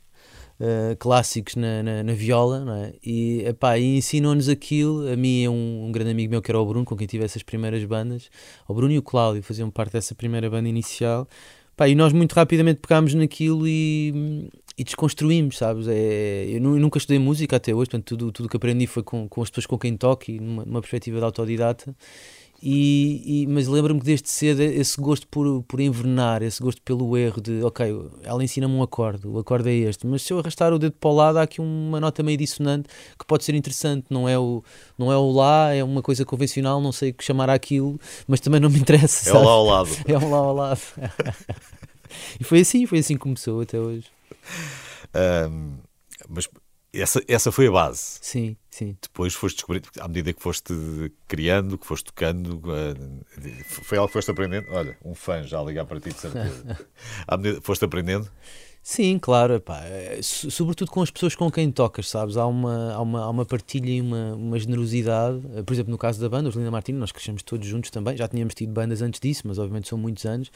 [0.58, 2.92] eh, clássicos na, na, na viola, não é?
[3.04, 5.08] E, epá, e ensinou-nos aquilo.
[5.10, 7.24] A mim e um, um grande amigo meu, que era o Bruno, com quem tive
[7.24, 8.28] essas primeiras bandas.
[8.66, 11.28] O Bruno e o Cláudio faziam parte dessa primeira banda inicial.
[11.76, 15.86] Pá, e nós muito rapidamente pegámos naquilo e, e desconstruímos, sabes?
[15.88, 19.02] É, eu, nu- eu nunca estudei música até hoje, portanto, tudo tudo que aprendi foi
[19.02, 21.94] com, com as pessoas com quem toco e numa, numa perspectiva de autodidata.
[22.62, 27.16] E, e- mas lembro-me que desde cedo esse gosto por, por envenenar, esse gosto pelo
[27.16, 27.86] erro de, ok,
[28.22, 31.08] ela ensina-me um acorde, o acorde é este, mas se eu arrastar o dedo para
[31.10, 32.86] o lado há aqui uma nota meio dissonante
[33.18, 34.62] que pode ser interessante, não é o,
[34.98, 38.40] não é o lá, é uma coisa convencional, não sei o que chamar aquilo, mas
[38.40, 39.30] também não me interessa.
[39.30, 39.40] É sabes?
[39.46, 39.90] lá ao lado.
[40.06, 40.80] É um lá ao lado.
[42.38, 44.04] e foi assim, foi assim que começou até hoje.
[45.14, 45.78] Ahm,
[46.28, 46.48] mas
[46.92, 48.18] essa, essa foi a base.
[48.20, 48.96] Sim, sim.
[49.00, 50.74] Depois foste descobrindo, à medida que foste
[51.28, 54.66] criando, que foste tocando, ah, foi algo que foste aprendendo.
[54.70, 56.78] Olha, um fã já a ligar para ti, de certeza.
[57.26, 58.28] À medida, foste aprendendo.
[58.82, 59.82] Sim, claro, pá,
[60.22, 62.38] so- sobretudo com as pessoas com quem tocas, sabes?
[62.38, 65.38] Há uma, há uma, há uma partilha e uma, uma generosidade.
[65.54, 68.16] Eh, Por exemplo, no caso da banda, os Linda Martini, nós crescemos todos juntos também.
[68.16, 70.50] Já tínhamos tido bandas antes disso, mas obviamente são muitos anos.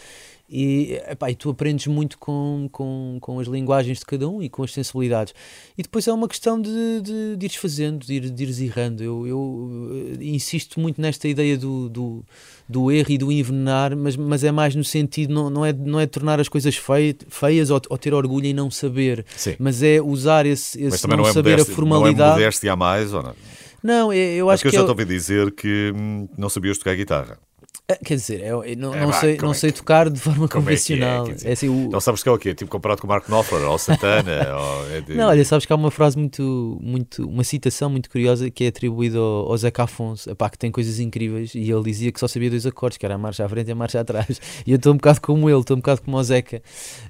[0.48, 4.48] E, epá, e tu aprendes muito com, com, com as linguagens de cada um e
[4.50, 5.34] com as sensibilidades.
[5.76, 9.02] E depois é uma questão de, de, de ires fazendo, de, ir, de ires errando.
[9.02, 12.24] Eu, eu eh, insisto muito nesta ideia do, do,
[12.68, 15.98] do erro e do envenenar, mas, mas é mais no sentido, não, não, é, não
[15.98, 19.56] é tornar as coisas fei- feias ou, ou ter orgulho em não saber, Sim.
[19.58, 22.18] mas é usar esse, Mas esse também não, não é, saber modéstia, a formalidade.
[22.18, 23.34] não é modéstia a mais, ou não?
[23.82, 26.48] Não, é- eu Acho acho que eu já é- te ouvi dizer que hum, não
[26.50, 27.38] sabias tocar guitarra.
[27.86, 30.08] É, quer dizer, eu, eu não, É, não vá, sei, não é sei que- tocar
[30.08, 30.48] de forma é é?
[30.48, 31.24] convencional.
[31.30, 32.54] Dizer, É assim, o- Não sabes que é o quê?
[32.54, 34.32] Tipo comparado com o Marco Knopfler ou Santana?
[34.58, 38.08] ou é de- Não, olha, sabes que há uma frase muito, muito, uma citação muito
[38.08, 41.82] curiosa que é atribuída ao, ao Zeca Afonso, epá, que tem coisas incríveis, e ele
[41.82, 44.00] dizia que só sabia dois acordes, que era a marcha à frente e a marcha
[44.00, 44.40] atrás.
[44.66, 46.62] E eu estou um bocado como ele, estou um bocado como o Zeca.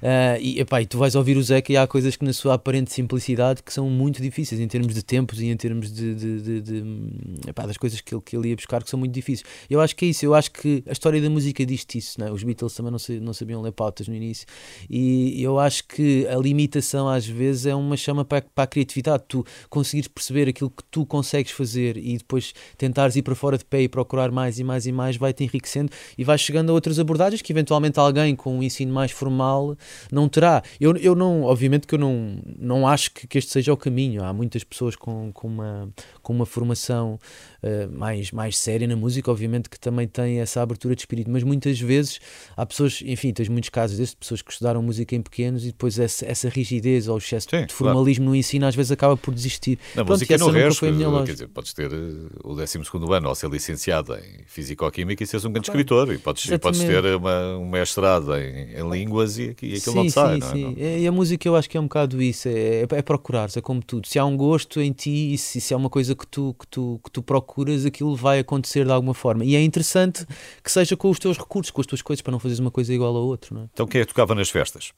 [0.03, 2.55] Ah, e, epá, e tu vais ouvir o Zeca e há coisas que na sua
[2.55, 6.41] aparente simplicidade que são muito difíceis em termos de tempos e em termos de, de-
[6.41, 9.47] de- de- epá, das coisas que ele, que ele ia buscar que são muito difíceis.
[9.69, 12.27] Eu acho que é isso, eu acho que a história da música diz-te isso, não
[12.27, 12.31] é?
[12.31, 14.45] os Beatles também não, não sabiam ler pautas no início,
[14.89, 19.23] e eu acho que a limitação às vezes é uma chama para, para a criatividade,
[19.27, 23.65] tu conseguires perceber aquilo que tu consegues fazer e depois tentares ir para fora de
[23.65, 26.99] pé e procurar mais e mais e mais, vai-te enriquecendo e vais chegando a outras
[26.99, 29.77] abordagens que eventualmente alguém com um ensino mais formal
[30.11, 30.63] não terá.
[30.79, 34.23] Eu, eu não, obviamente que eu não, não acho que, que este seja o caminho,
[34.23, 35.89] há muitas pessoas com, com, uma,
[36.21, 37.19] com uma formação
[37.65, 41.41] eh, mais, mais séria na música, obviamente que também têm essa abertura de espírito, mas
[41.43, 42.19] muitas vezes
[42.55, 45.67] há pessoas, enfim, tens muitos casos desses, de pessoas que estudaram música em pequenos e
[45.67, 49.33] depois essa, essa rigidez ou excesso Sim, de formalismo no ensino às vezes acaba por
[49.33, 49.79] desistir.
[49.95, 51.95] Na Pronto, música essa nunca resto, foi a minha quer dizer, podes ter eh,
[52.43, 52.79] o 12
[53.11, 56.79] ano ou ser licenciado em Físico-Química e seres um grande escritor e podes, e podes
[56.81, 60.47] ter uma, um mestrado em, em línguas e, e aquilo sim, não sai, sim, não
[60.47, 60.51] é?
[60.53, 60.61] sim.
[60.63, 63.01] Não- É, E a música eu acho que é um bocado isso, é, é, é
[63.01, 64.07] procurar, é como tudo.
[64.07, 66.67] Se há um gosto em ti e se, se há uma coisa que tu, que,
[66.67, 67.54] tu, que tu procuras,
[67.87, 69.43] aquilo vai acontecer de alguma forma.
[69.45, 70.25] E é interessante
[70.63, 72.93] que seja com os teus recursos, com as tuas coisas, para não fazeres uma coisa
[72.93, 73.63] igual a outra, é?
[73.73, 74.91] Então quem é que tocava nas festas?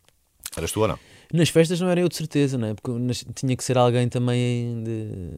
[0.55, 0.97] Eras tu ou não?
[1.33, 2.73] Nas festas não era eu de certeza, não é?
[2.73, 5.33] Porque nas- tinha que ser alguém também de.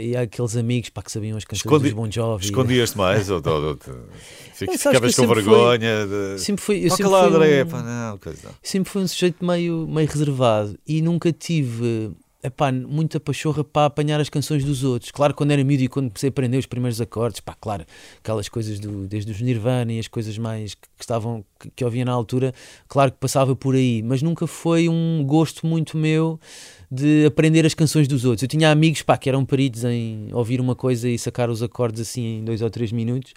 [0.00, 2.44] E há aqueles amigos pá, que sabiam as canções Escondi- dos Bon Jovi.
[2.44, 3.30] Escondias-te mais?
[3.30, 3.90] ou, ou, ou, te-
[4.54, 6.06] ficavas com fui- vergonha?
[6.06, 6.38] de...
[6.38, 8.52] Sempre fui, eu sempre fui um- pá, não, coisa não.
[8.62, 12.10] sempre fui um sujeito meio, meio reservado e nunca tive
[12.42, 15.10] epá, muita pachorra para apanhar as canções dos outros.
[15.10, 17.84] Claro, quando era miúdo e quando comecei a aprender os primeiros acordes, pá, claro,
[18.18, 21.84] aquelas coisas do, desde os Nirvana e as coisas mais que, que estavam, que, que
[21.84, 22.52] ouvia na altura,
[22.86, 26.38] claro que passava por aí, mas nunca foi um gosto muito meu
[26.90, 28.42] de aprender as canções dos outros.
[28.42, 32.00] Eu tinha amigos pá, que eram peritos em ouvir uma coisa e sacar os acordes
[32.00, 33.34] assim em dois ou três minutos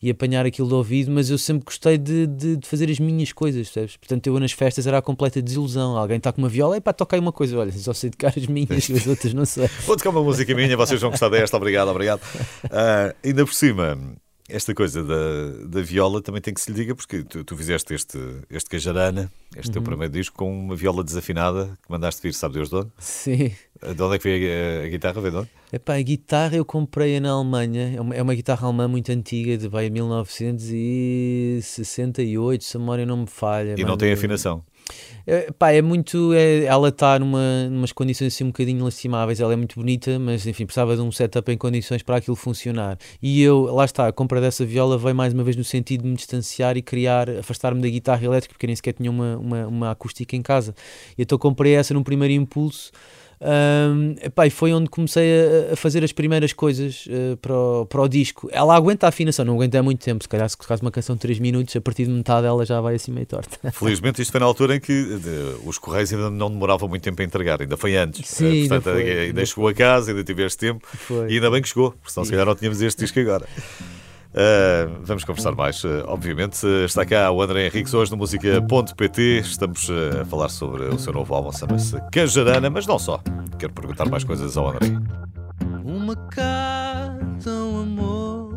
[0.00, 3.32] e apanhar aquilo do ouvido, mas eu sempre gostei de, de, de fazer as minhas
[3.32, 3.96] coisas, percebes?
[3.96, 5.96] Portanto, eu nas festas era a completa desilusão.
[5.96, 8.32] Alguém está com uma viola, e pá, toca aí uma coisa, olha, só sei tocar
[8.36, 9.68] as minhas e as outras não sei.
[9.86, 12.20] Vou tocar uma música minha, vocês vão gostar desta, obrigado, obrigado.
[12.64, 13.98] Uh, ainda por cima,
[14.48, 17.94] esta coisa da, da viola também tem que se lhe diga, porque tu, tu fizeste
[17.94, 18.18] este,
[18.50, 19.72] este Cajarana, este uhum.
[19.72, 22.90] teu primeiro disco, com uma viola desafinada que mandaste vir, sabe Deus de onde?
[22.98, 23.52] Sim.
[23.80, 25.18] De onde é que veio a, a, guitarra?
[25.20, 25.48] Veio de onde?
[25.72, 29.56] Epá, a guitarra eu comprei na Alemanha, é uma, é uma guitarra alemã muito antiga,
[29.56, 33.76] de vai 1968, se a memória não me falha.
[33.78, 34.62] E não tem afinação?
[35.26, 36.32] É, pá, é muito.
[36.34, 39.40] É, ela está numa, numas condições assim um bocadinho lastimáveis.
[39.40, 42.98] Ela é muito bonita, mas enfim, precisava de um setup em condições para aquilo funcionar.
[43.22, 46.08] E eu, lá está, a compra dessa viola veio mais uma vez no sentido de
[46.08, 49.90] me distanciar e criar, afastar-me da guitarra elétrica, porque nem sequer tinha uma, uma, uma
[49.90, 50.74] acústica em casa.
[51.16, 52.92] E então comprei essa num primeiro impulso.
[53.46, 55.30] Um, epá, e foi onde comecei
[55.68, 58.48] a, a, fazer as primeiras coisas uh, para, o, para o disco.
[58.50, 60.24] Ela aguenta a afinação, não aguenta há muito tempo.
[60.24, 62.80] Se calhar, se tocasse uma canção de 3 minutos, a partir de metade ela já
[62.80, 63.58] vai assim meio torta.
[63.72, 67.20] Felizmente, isto foi na altura em que de, os Correios ainda não demoravam muito tempo
[67.20, 68.26] a entregar, ainda foi antes.
[68.30, 71.30] Sim, uh, portanto, ainda, foi, ainda, ainda chegou a casa, ainda tiveste tempo foi.
[71.30, 73.46] e ainda bem que chegou, porque senão, se calhar, não tínhamos este disco agora.
[74.34, 76.66] Uh, vamos conversar mais, uh, obviamente.
[76.66, 79.38] Uh, está cá o André Henriques hoje no música.pt.
[79.38, 83.22] Estamos a falar sobre o seu novo álbum, chama-se Cajarana, mas não só.
[83.60, 84.88] Quero perguntar mais coisas ao André.
[85.84, 88.54] Uma casa, um amor,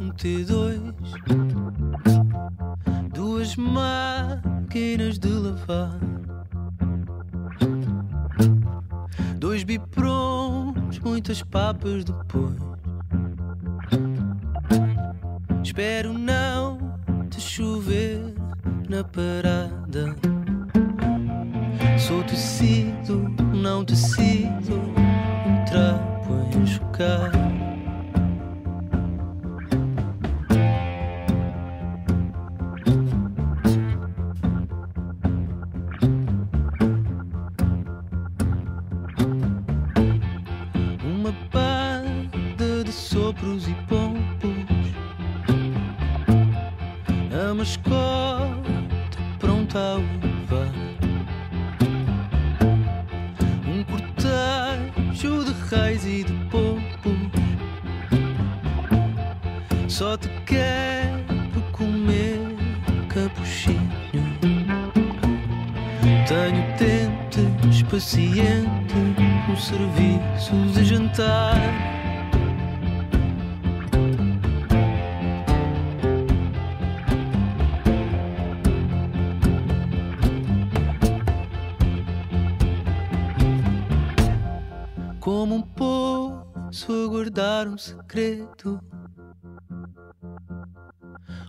[0.00, 0.94] um T2,
[3.12, 5.98] duas máquinas de lavar,
[9.40, 12.75] dois biprons, muitas papas depois.
[15.66, 16.78] Espero não
[17.28, 18.20] te chover
[18.88, 20.14] na parada.
[21.98, 27.45] Sou tecido, não tecido, um trapo a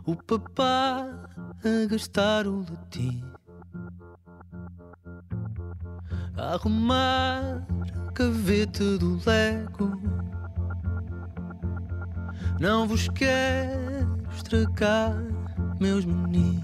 [0.06, 1.06] O papá
[1.64, 3.24] a gastar o latim.
[6.38, 7.66] A arrumar
[8.08, 9.92] a gaveta do Lego.
[12.60, 15.16] Não vos quero estragar,
[15.80, 16.64] meus meninos.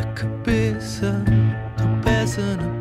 [0.00, 1.24] A cabeça
[1.76, 2.71] tropeça na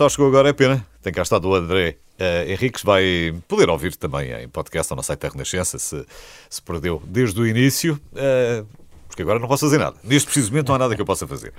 [0.00, 0.86] só chegou agora é pena.
[1.02, 2.82] Tem cá estado o André uh, Henriques.
[2.82, 6.06] Vai poder ouvir também em podcast ou no site da Renascença se,
[6.48, 8.00] se perdeu desde o início.
[8.12, 8.66] Uh,
[9.06, 9.98] porque agora não posso fazer nada.
[10.02, 11.52] Neste preciso momento não há nada que eu possa fazer.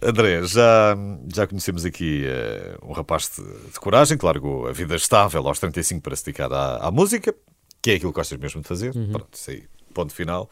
[0.00, 0.96] André, já,
[1.34, 3.42] já conhecemos aqui uh, um rapaz de,
[3.72, 7.34] de, coragem que largou a vida estável aos 35 para se dedicar à, à música,
[7.82, 8.94] que é aquilo que gostas mesmo de fazer.
[8.94, 9.10] Uhum.
[9.10, 10.48] Pronto, isso aí, ponto final.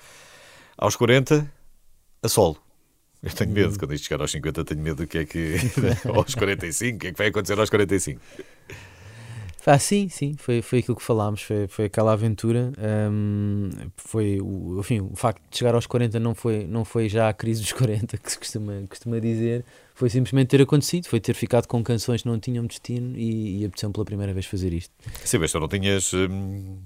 [0.77, 1.49] Aos 40,
[2.25, 2.57] a solo.
[3.23, 5.57] Eu tenho medo, quando isto chegar aos 50, tenho medo do que é que.
[6.09, 8.21] aos 45, o que é que vai acontecer aos 45?
[9.67, 12.73] Ah, sim, sim, foi, foi aquilo que falámos, foi, foi aquela aventura.
[13.13, 17.29] Um, foi o, enfim, o facto de chegar aos 40 não foi, não foi já
[17.29, 21.35] a crise dos 40 que se costuma, costuma dizer, foi simplesmente ter acontecido, foi ter
[21.35, 24.93] ficado com canções que não tinham destino e, e apeteceu pela primeira vez fazer isto.
[25.25, 26.13] Sim, mas tu não tinhas.
[26.15, 26.79] Hum,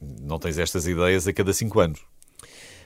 [0.00, 2.00] não tens estas ideias a cada 5 anos.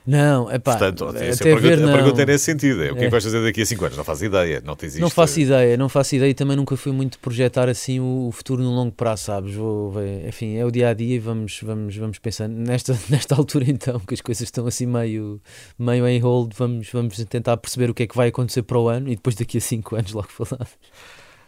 [0.07, 0.73] Não, é pá.
[0.73, 1.89] Portanto, até a, pergunta, ver, não.
[1.89, 3.11] a pergunta é nesse sentido: é, o que é que é.
[3.11, 3.97] vais fazer daqui a 5 anos?
[3.97, 6.93] Não faço ideia, não tens Não faço ideia, não faço ideia e também nunca fui
[6.93, 9.55] muito projetar assim o, futuro no longo prazo, sabes?
[9.55, 12.55] Vou ver, enfim, é o dia a dia e vamos, vamos, vamos pensando.
[12.55, 15.41] Nesta, nesta altura, então, que as coisas estão assim meio,
[15.79, 18.89] meio em hold, vamos, vamos tentar perceber o que é que vai acontecer para o
[18.89, 20.69] ano e depois daqui a 5 anos logo falamos.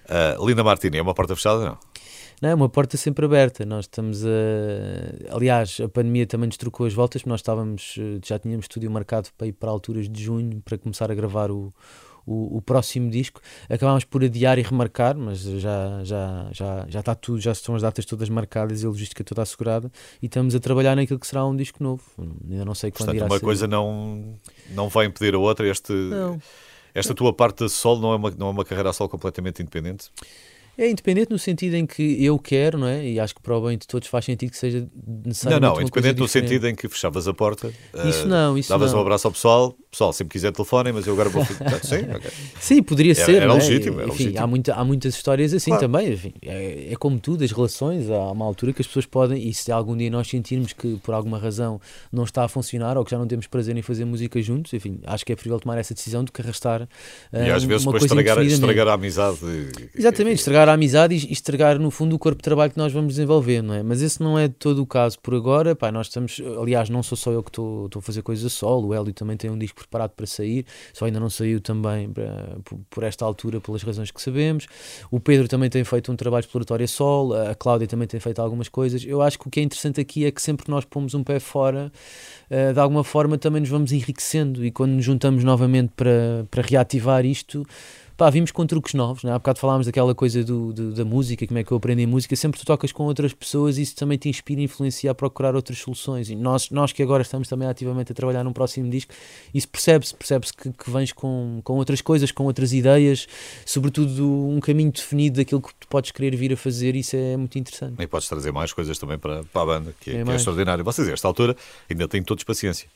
[0.08, 1.78] Uh, Linda Martini, é uma porta fechada não?
[2.46, 3.66] Não, é uma porta sempre aberta.
[3.66, 5.34] Nós estamos a.
[5.34, 7.96] Aliás, a pandemia também nos trocou as voltas, porque nós estávamos.
[7.98, 11.50] Eh, já tínhamos estúdio marcado para ir para alturas de junho para começar a gravar
[11.50, 11.74] o,
[12.24, 13.40] o, o, próximo disco.
[13.68, 17.82] Acabámos por adiar e remarcar, mas já, já, já, já está tudo, já estão as
[17.82, 19.90] datas todas marcadas e a logística toda assegurada
[20.22, 22.04] e estamos a trabalhar naquilo que será um disco novo.
[22.48, 23.44] Ainda não sei quando Portanto, irá uma ser.
[23.44, 24.38] coisa não,
[24.70, 25.66] não vai impedir a outra.
[25.68, 26.40] Este, não.
[26.94, 29.60] Esta tua parte de solo não é uma, não é uma carreira a solo completamente
[29.60, 30.10] independente?
[30.78, 33.06] É independente no sentido em que eu quero, não é?
[33.06, 34.86] E acho que para o bem de todos faz sentido que seja
[35.24, 35.58] necessário.
[35.58, 37.72] Não, não, independente no sentido em que fechavas a porta,
[38.08, 38.98] isso uh, não, isso davas não.
[38.98, 41.44] um abraço ao pessoal, pessoal, sempre quiser telefonem, mas eu agora vou.
[41.82, 42.30] Sim, okay.
[42.60, 43.42] Sim, poderia era, ser.
[43.42, 43.54] Era, é?
[43.54, 44.44] legítimo, era enfim, legítimo.
[44.44, 45.86] Há, muita, há muitas histórias assim claro.
[45.86, 46.12] também.
[46.12, 49.54] Enfim, é, é, como tudo, as relações, há uma altura que as pessoas podem, e
[49.54, 51.80] se algum dia nós sentirmos que por alguma razão
[52.12, 55.00] não está a funcionar ou que já não temos prazer em fazer música juntos, enfim,
[55.06, 56.82] acho que é preferível tomar essa decisão do que arrastar.
[56.82, 56.86] Uh,
[57.32, 59.38] e às vezes depois estragar, estragar a amizade.
[59.94, 63.14] Exatamente, estragar a amizade e, estragar no fundo o corpo de trabalho que nós vamos
[63.14, 63.82] desenvolver, não é?
[63.82, 65.74] Mas esse não é todo o caso por agora.
[65.74, 68.88] Pá, nós estamos, aliás, não sou só eu que estou a fazer coisas a solo,
[68.88, 72.10] o Hélio também tem um disco preparado para sair só ainda não saiu também
[72.64, 74.66] por, por, esta altura, pelas razões que sabemos.
[75.10, 78.40] O Pedro também tem feito um trabalho exploratório a sol, a Cláudia também tem feito
[78.40, 79.04] algumas coisas.
[79.04, 81.22] Eu acho que o que é interessante aqui é que sempre que nós pomos um
[81.22, 81.92] pé fora,
[82.50, 87.24] uh, de alguma forma também nos vamos enriquecendo e quando nos juntamos novamente para reativar
[87.24, 87.66] isto
[88.16, 89.32] pá, vimos com truques novos, né?
[89.32, 92.34] há bocado falámos daquela coisa do, do, da música, como é que eu aprendi música,
[92.34, 95.54] sempre tu tocas com outras pessoas e isso também te inspira e influencia a procurar
[95.54, 96.30] outras soluções.
[96.30, 99.12] E nós, nós que agora estamos também ativamente a trabalhar num próximo disco,
[99.52, 103.26] isso percebe-se, percebe-se que, que vens com, com outras coisas, com outras ideias,
[103.66, 107.58] sobretudo um caminho definido daquilo que tu podes querer vir a fazer, isso é muito
[107.58, 108.02] interessante.
[108.02, 110.36] E podes trazer mais coisas também para, para a banda, que é, é, que é
[110.36, 110.84] extraordinário.
[110.84, 111.54] Vocês, a esta altura,
[111.90, 112.88] ainda têm todos paciência,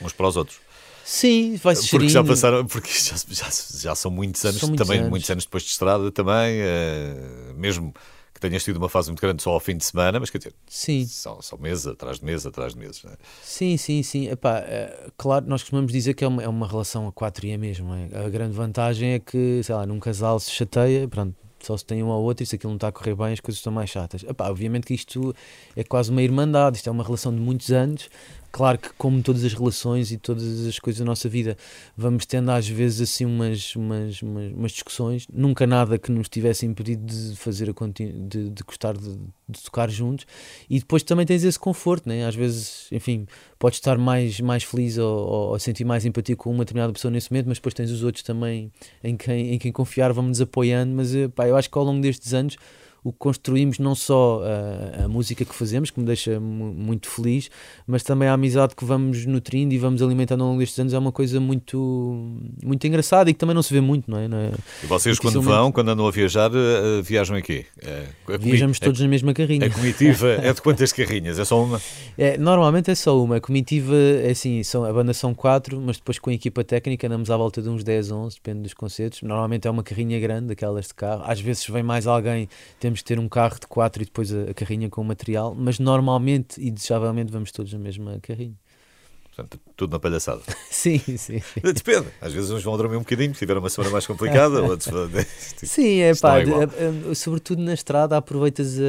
[0.00, 0.71] uns para os outros.
[1.04, 5.00] Sim, vai-se Porque já passaram, porque já, já, já são muitos anos, são muitos também
[5.00, 5.10] anos.
[5.10, 7.92] muitos anos depois de estrada também, uh, mesmo
[8.32, 10.54] que tenhas tido uma fase muito grande só ao fim de semana, mas quer dizer,
[10.66, 11.06] sim.
[11.06, 13.04] são, são meses atrás de meses atrás de meses.
[13.04, 13.16] É?
[13.42, 14.28] Sim, sim, sim.
[14.28, 17.50] Epá, é, claro, nós costumamos dizer que é uma, é uma relação a quatro e
[17.50, 17.92] é mesmo.
[17.94, 18.24] É?
[18.24, 22.02] A grande vantagem é que, sei lá, num casal se chateia, pronto, só se tem
[22.02, 23.88] um ou outro e se aquilo não está a correr bem, as coisas estão mais
[23.88, 24.24] chatas.
[24.24, 25.34] Epá, obviamente que isto
[25.76, 28.08] é quase uma irmandade, isto é uma relação de muitos anos,
[28.52, 31.56] Claro que, como todas as relações e todas as coisas da nossa vida,
[31.96, 36.66] vamos tendo às vezes assim umas, umas, umas, umas discussões, nunca nada que nos tivesse
[36.66, 39.16] impedido de fazer a de, de gostar de,
[39.48, 40.26] de, tocar juntos.
[40.68, 42.26] E depois também tens esse conforto, né?
[42.26, 43.26] às vezes, enfim,
[43.58, 47.32] podes estar mais, mais feliz ou, ou, sentir mais empatia com uma determinada pessoa nesse
[47.32, 48.70] momento, mas depois tens os outros também
[49.02, 50.94] em quem, em quem confiar, vamos-nos apoiando.
[50.94, 52.58] Mas pá, eu acho que ao longo destes anos
[53.04, 57.50] o que construímos não só a, a música que fazemos, que me deixa muito feliz,
[57.86, 60.98] mas também a amizade que vamos nutrindo e vamos alimentando ao longo destes anos é
[60.98, 64.28] uma coisa muito, muito engraçada e que também não se vê muito, não é?
[64.28, 64.52] Não é?
[64.82, 67.66] E vocês quando vão, quando andam a viajar, uh, viajam aqui?
[67.82, 69.66] Uh, Viajamos todos na mesma carrinha.
[69.66, 71.38] A comitiva é de quantas carrinhas?
[71.38, 71.80] É só uma?
[72.16, 73.36] É, normalmente é só uma.
[73.36, 77.06] A comitiva, é assim, são, a banda são quatro, mas depois com a equipa técnica
[77.06, 79.22] andamos à volta de uns 10, 11, depende dos concertos.
[79.22, 81.22] Normalmente é uma carrinha grande, aquelas de carro.
[81.26, 82.48] Às vezes vem mais alguém,
[82.78, 85.54] temos de ter um carro de quatro e depois a, a carrinha com o material,
[85.54, 88.56] mas normalmente e desejavelmente vamos todos na mesma carrinha.
[89.34, 90.42] Portanto, tudo na palhaçada.
[90.70, 91.40] sim, sim, sim.
[91.62, 92.08] Depende.
[92.20, 94.92] Às vezes uns vão dormir um bocadinho, se tiver uma semana mais complicada, outros.
[95.56, 96.40] sim, é pá.
[96.40, 98.84] É, sobretudo na estrada, aproveitas a,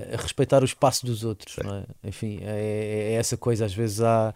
[0.00, 1.56] a, a respeitar o espaço dos outros.
[1.58, 2.08] É?
[2.08, 3.66] Enfim, é, é, essa coisa.
[3.66, 4.34] Às vezes há,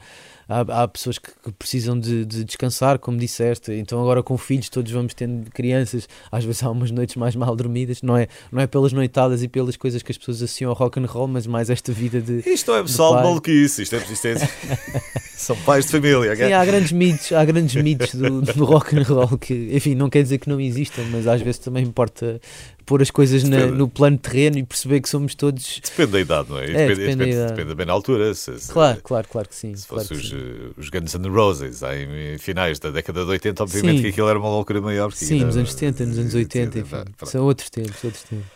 [0.61, 3.72] há, há pessoas que, que precisam de, de descansar, como disseste.
[3.72, 6.09] Então, agora com filhos, todos vamos tendo crianças.
[6.30, 8.03] Às vezes há umas noites mais mal dormidas.
[8.03, 10.98] Não é, não é pelas noitadas e pelas coisas que as pessoas associam ao rock
[11.00, 12.42] and roll, mas mais esta vida de.
[12.48, 13.82] Isto é pessoal de maluquice.
[13.82, 14.34] Isto é, isto é...
[15.36, 16.36] São pais de família.
[16.36, 20.09] Sim, há grandes mitos, há grandes mitos do, do rock and roll que, enfim, não
[20.09, 22.40] quer dizer que não existam, mas às vezes também importa
[22.86, 25.80] pôr as coisas na- no plano terreno e perceber que somos todos.
[25.84, 26.64] Depende da idade, não é?
[26.64, 27.50] É, depende, depende da depende, idade.
[27.55, 28.34] depende bem na altura.
[28.34, 29.74] Se, se- Claro, claro, claro que sim.
[29.74, 30.36] Se claro fosse os, sim.
[30.43, 34.03] Eh, os Guns N' Roses, em finais da década de 80, obviamente Sim.
[34.03, 35.12] que aquilo era uma loucura maior.
[35.12, 36.97] Sim, aquilo nos era- anos 70, nos anos 80, enfim.
[37.24, 38.47] São outros tempos, outros tempos.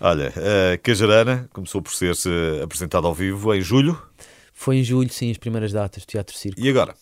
[0.00, 0.32] Olha,
[0.74, 4.00] a Cajarana começou por ser eh, apresentada ao vivo em julho.
[4.52, 6.60] Foi em julho, sim, as primeiras datas do Teatro Circo.
[6.60, 6.94] E agora?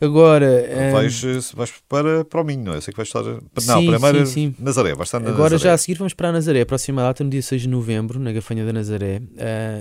[0.00, 0.46] Agora.
[0.46, 2.76] eh, Vais, eh, vais para, para o Minho, não é?
[2.76, 3.22] Eu sei que vais estar.
[3.22, 3.40] Não,
[3.80, 4.54] Sim, primeiro sim, sim.
[4.58, 5.58] Nazaré, vais estar na Agora Nazaré.
[5.70, 8.18] já a seguir vamos para a Nazaré, a próxima data no dia 6 de novembro,
[8.18, 9.20] na Gafanha da Nazaré.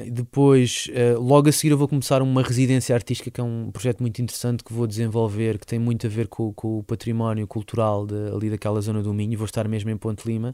[0.05, 3.69] E depois, ah, logo a seguir, eu vou começar uma residência artística, que é um
[3.71, 7.47] projeto muito interessante que vou desenvolver, que tem muito a ver com, com o património
[7.47, 9.37] cultural de- ali daquela zona do Minho.
[9.37, 10.53] Vou estar mesmo em Ponte Lima.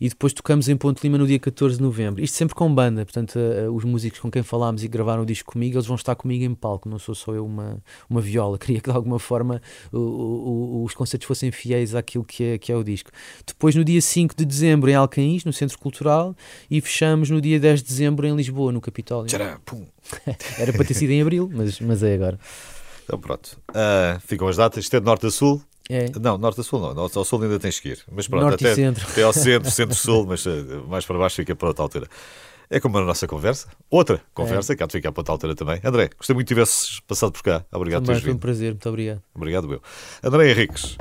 [0.00, 2.22] E depois tocamos em Ponte Lima no dia 14 de novembro.
[2.22, 5.26] Isto sempre com banda, portanto, ah, ah, os músicos com quem falámos e gravaram o
[5.26, 8.58] disco comigo, eles vão estar comigo em palco, não sou só eu uma, uma viola.
[8.58, 9.60] Queria que de alguma forma
[9.92, 13.10] o- o- os concertos fossem fiéis àquilo que é, que é o disco.
[13.46, 16.34] Depois, no dia 5 de dezembro, em Alcaíns, no Centro Cultural,
[16.70, 19.28] e fechamos no dia 10 de dezembro em Lisboa, no Capitólio.
[19.28, 19.84] Tcharam, pum.
[20.58, 22.38] Era para ter sido em abril, mas, mas é agora.
[23.04, 23.58] Então pronto.
[23.74, 24.84] Ah, ficam as datas.
[24.84, 25.62] Isto é de norte a sul.
[25.90, 26.10] É.
[26.18, 26.94] Não, norte a sul não.
[26.94, 27.98] Norte ao sul ainda tens que ir.
[28.10, 29.06] Mas pronto, Norte até, centro.
[29.10, 30.50] até ao centro, centro-sul, mas eh,
[30.88, 32.08] mais para baixo fica para outra altura.
[32.70, 33.68] É como a nossa conversa.
[33.90, 35.80] Outra conversa, que há de ficar para outra altura também.
[35.84, 37.64] André, gostei muito que tivesses passado por cá.
[37.70, 38.40] Obrigado por teres foi um vindo.
[38.40, 39.22] prazer, muito obrigado.
[39.34, 39.82] Obrigado, eu.
[40.22, 40.96] André Henriques.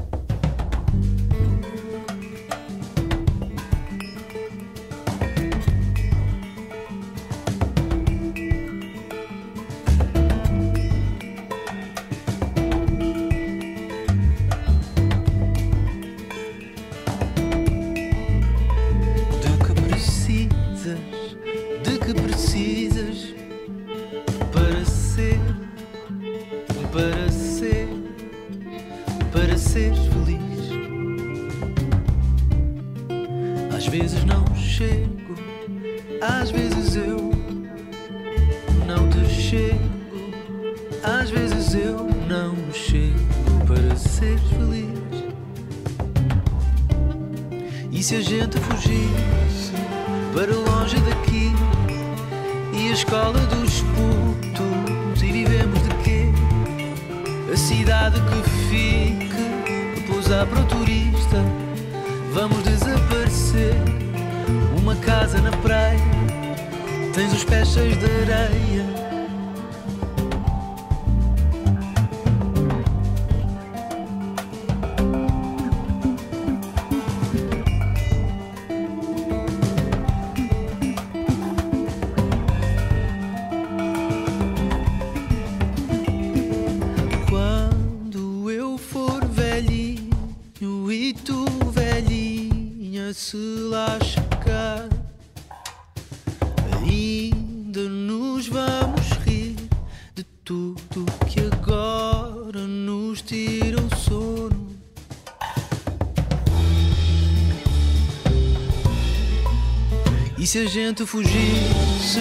[110.54, 112.20] Se a gente fugisse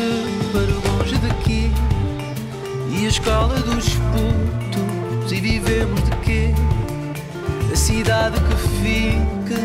[0.52, 1.70] para longe daqui?
[2.90, 6.54] E a escola dos putos E vivemos de quê?
[7.70, 9.60] A cidade que fica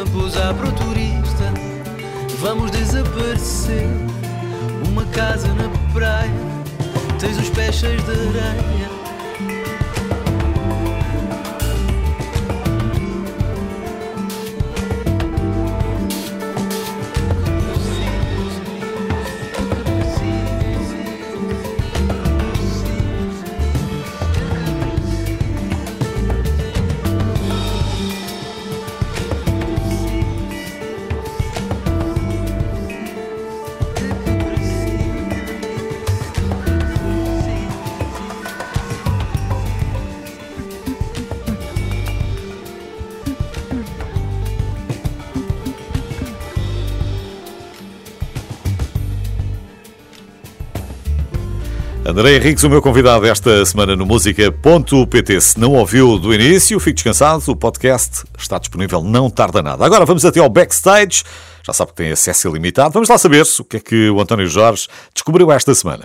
[0.00, 1.52] A pousar para o turista
[2.38, 3.88] Vamos desaparecer
[4.88, 6.30] Uma casa na praia
[7.18, 8.81] Tens os pés cheios de areia
[52.22, 55.40] André Henriques, o meu convidado esta semana no música.pt.
[55.40, 57.42] Se não ouviu do início, fique descansado.
[57.50, 59.84] O podcast está disponível, não tarda nada.
[59.84, 61.24] Agora vamos até ao backstage.
[61.66, 62.92] Já sabe que tem acesso ilimitado.
[62.92, 66.04] Vamos lá saber o que é que o António Jorge descobriu esta semana.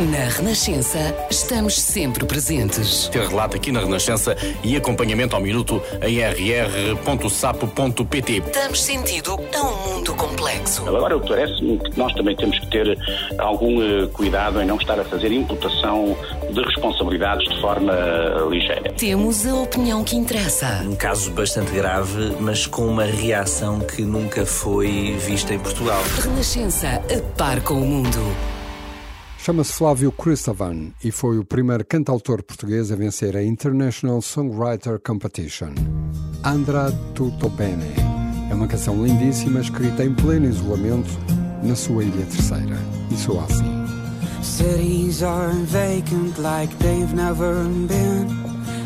[0.00, 3.08] Na Renascença, estamos sempre presentes.
[3.08, 4.34] Ter relato aqui na Renascença
[4.64, 7.60] e acompanhamento ao minuto em rr.sapo.pt.
[8.50, 10.88] Damos sentido a um mundo complexo.
[10.88, 12.98] Agora, parece-me que nós também temos que ter
[13.38, 16.16] algum eh, cuidado em não estar a fazer imputação
[16.50, 18.90] de responsabilidades de forma eh, ligeira.
[18.94, 20.80] Temos a opinião que interessa.
[20.82, 26.02] Um caso bastante grave, mas com uma reação que nunca foi vista em Portugal.
[26.22, 28.34] Renascença, a par com o mundo.
[29.42, 35.72] Chama-se Flávio Christovan e foi o primeiro cantautor português a vencer a International Songwriter Competition.
[36.44, 37.94] Andra tutto bene
[38.50, 41.08] é uma canção lindíssima escrita em pleno isolamento
[41.62, 42.76] na sua ilha terceira.
[43.10, 43.64] E soa assim.
[44.42, 48.28] Cities are vacant like they've never been.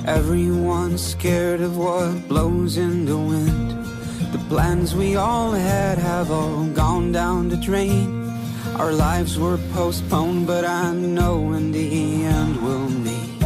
[0.06, 3.74] Everyone's scared of what blows in the wind.
[4.30, 8.23] The plans we all had have all gone down the drain.
[8.76, 13.42] Our lives were postponed, but I know in the end we'll meet.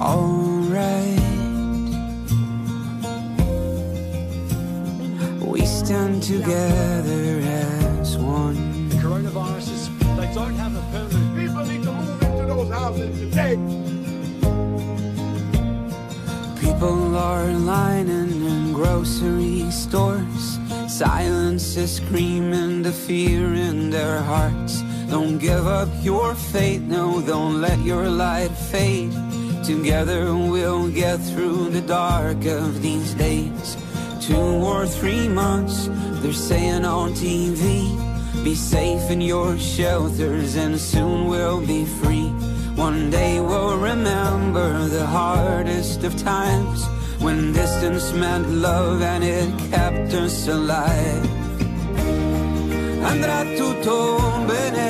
[0.00, 1.20] alright.
[5.40, 8.88] We stand together as one.
[8.88, 11.36] The coronaviruses, they don't have a permanent.
[11.36, 13.56] People need to move into those houses today.
[16.60, 20.49] People are lining in grocery stores.
[21.00, 24.82] Silence is screaming the fear in their hearts.
[25.08, 29.10] Don't give up your faith, no, don't let your light fade.
[29.64, 33.78] Together we'll get through the dark of these days.
[34.20, 35.88] Two or three months,
[36.20, 37.88] they're saying on TV.
[38.44, 42.28] Be safe in your shelters and soon we'll be free.
[42.76, 46.86] One day we'll remember the hardest of times
[47.20, 51.28] when distance meant love and it kept us alive.
[53.02, 54.88] Andrà tutto bene.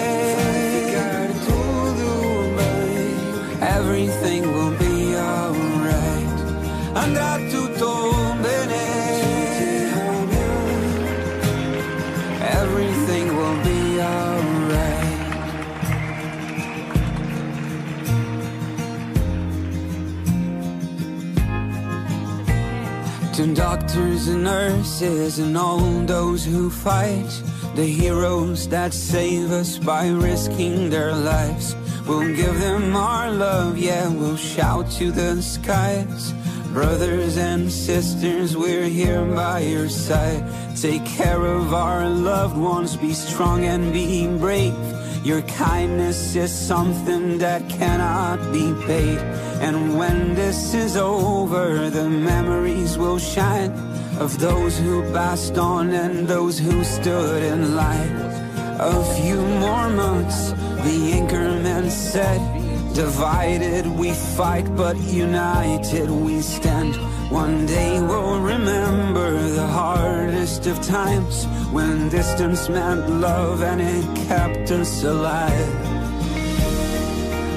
[3.61, 6.39] Everything will be alright.
[6.95, 7.60] Andrà tutto
[23.61, 27.31] doctors and nurses and all those who fight,
[27.75, 31.77] the heroes that save us by risking their lives.
[32.07, 36.33] We'll give them our love, yeah, we'll shout to the skies.
[36.73, 40.43] Brothers and sisters, we're here by your side.
[40.75, 45.00] Take care of our loved ones, be strong and be brave.
[45.23, 49.19] Your kindness is something that cannot be paid.
[49.61, 53.71] And when this is over, the memories will shine
[54.19, 58.17] of those who passed on and those who stood in line.
[58.81, 60.53] A few more months,
[60.85, 62.60] the anchorman said.
[62.95, 66.97] Divided we fight, but united we stand.
[67.31, 74.71] One day we'll remember the hardest of times when distance meant love and it kept
[74.73, 75.91] us alive.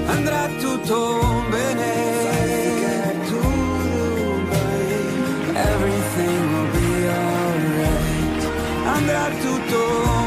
[0.07, 1.19] Andrà tutto
[1.49, 1.93] bene.
[5.55, 8.41] Everything will be alright.
[8.95, 10.22] Andrà tutto bene.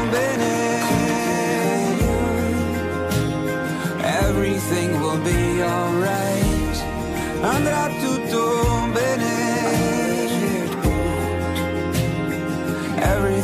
[5.17, 6.77] I'll be alright.
[7.41, 9.35] Andrà tutto bene
[12.97, 13.36] Every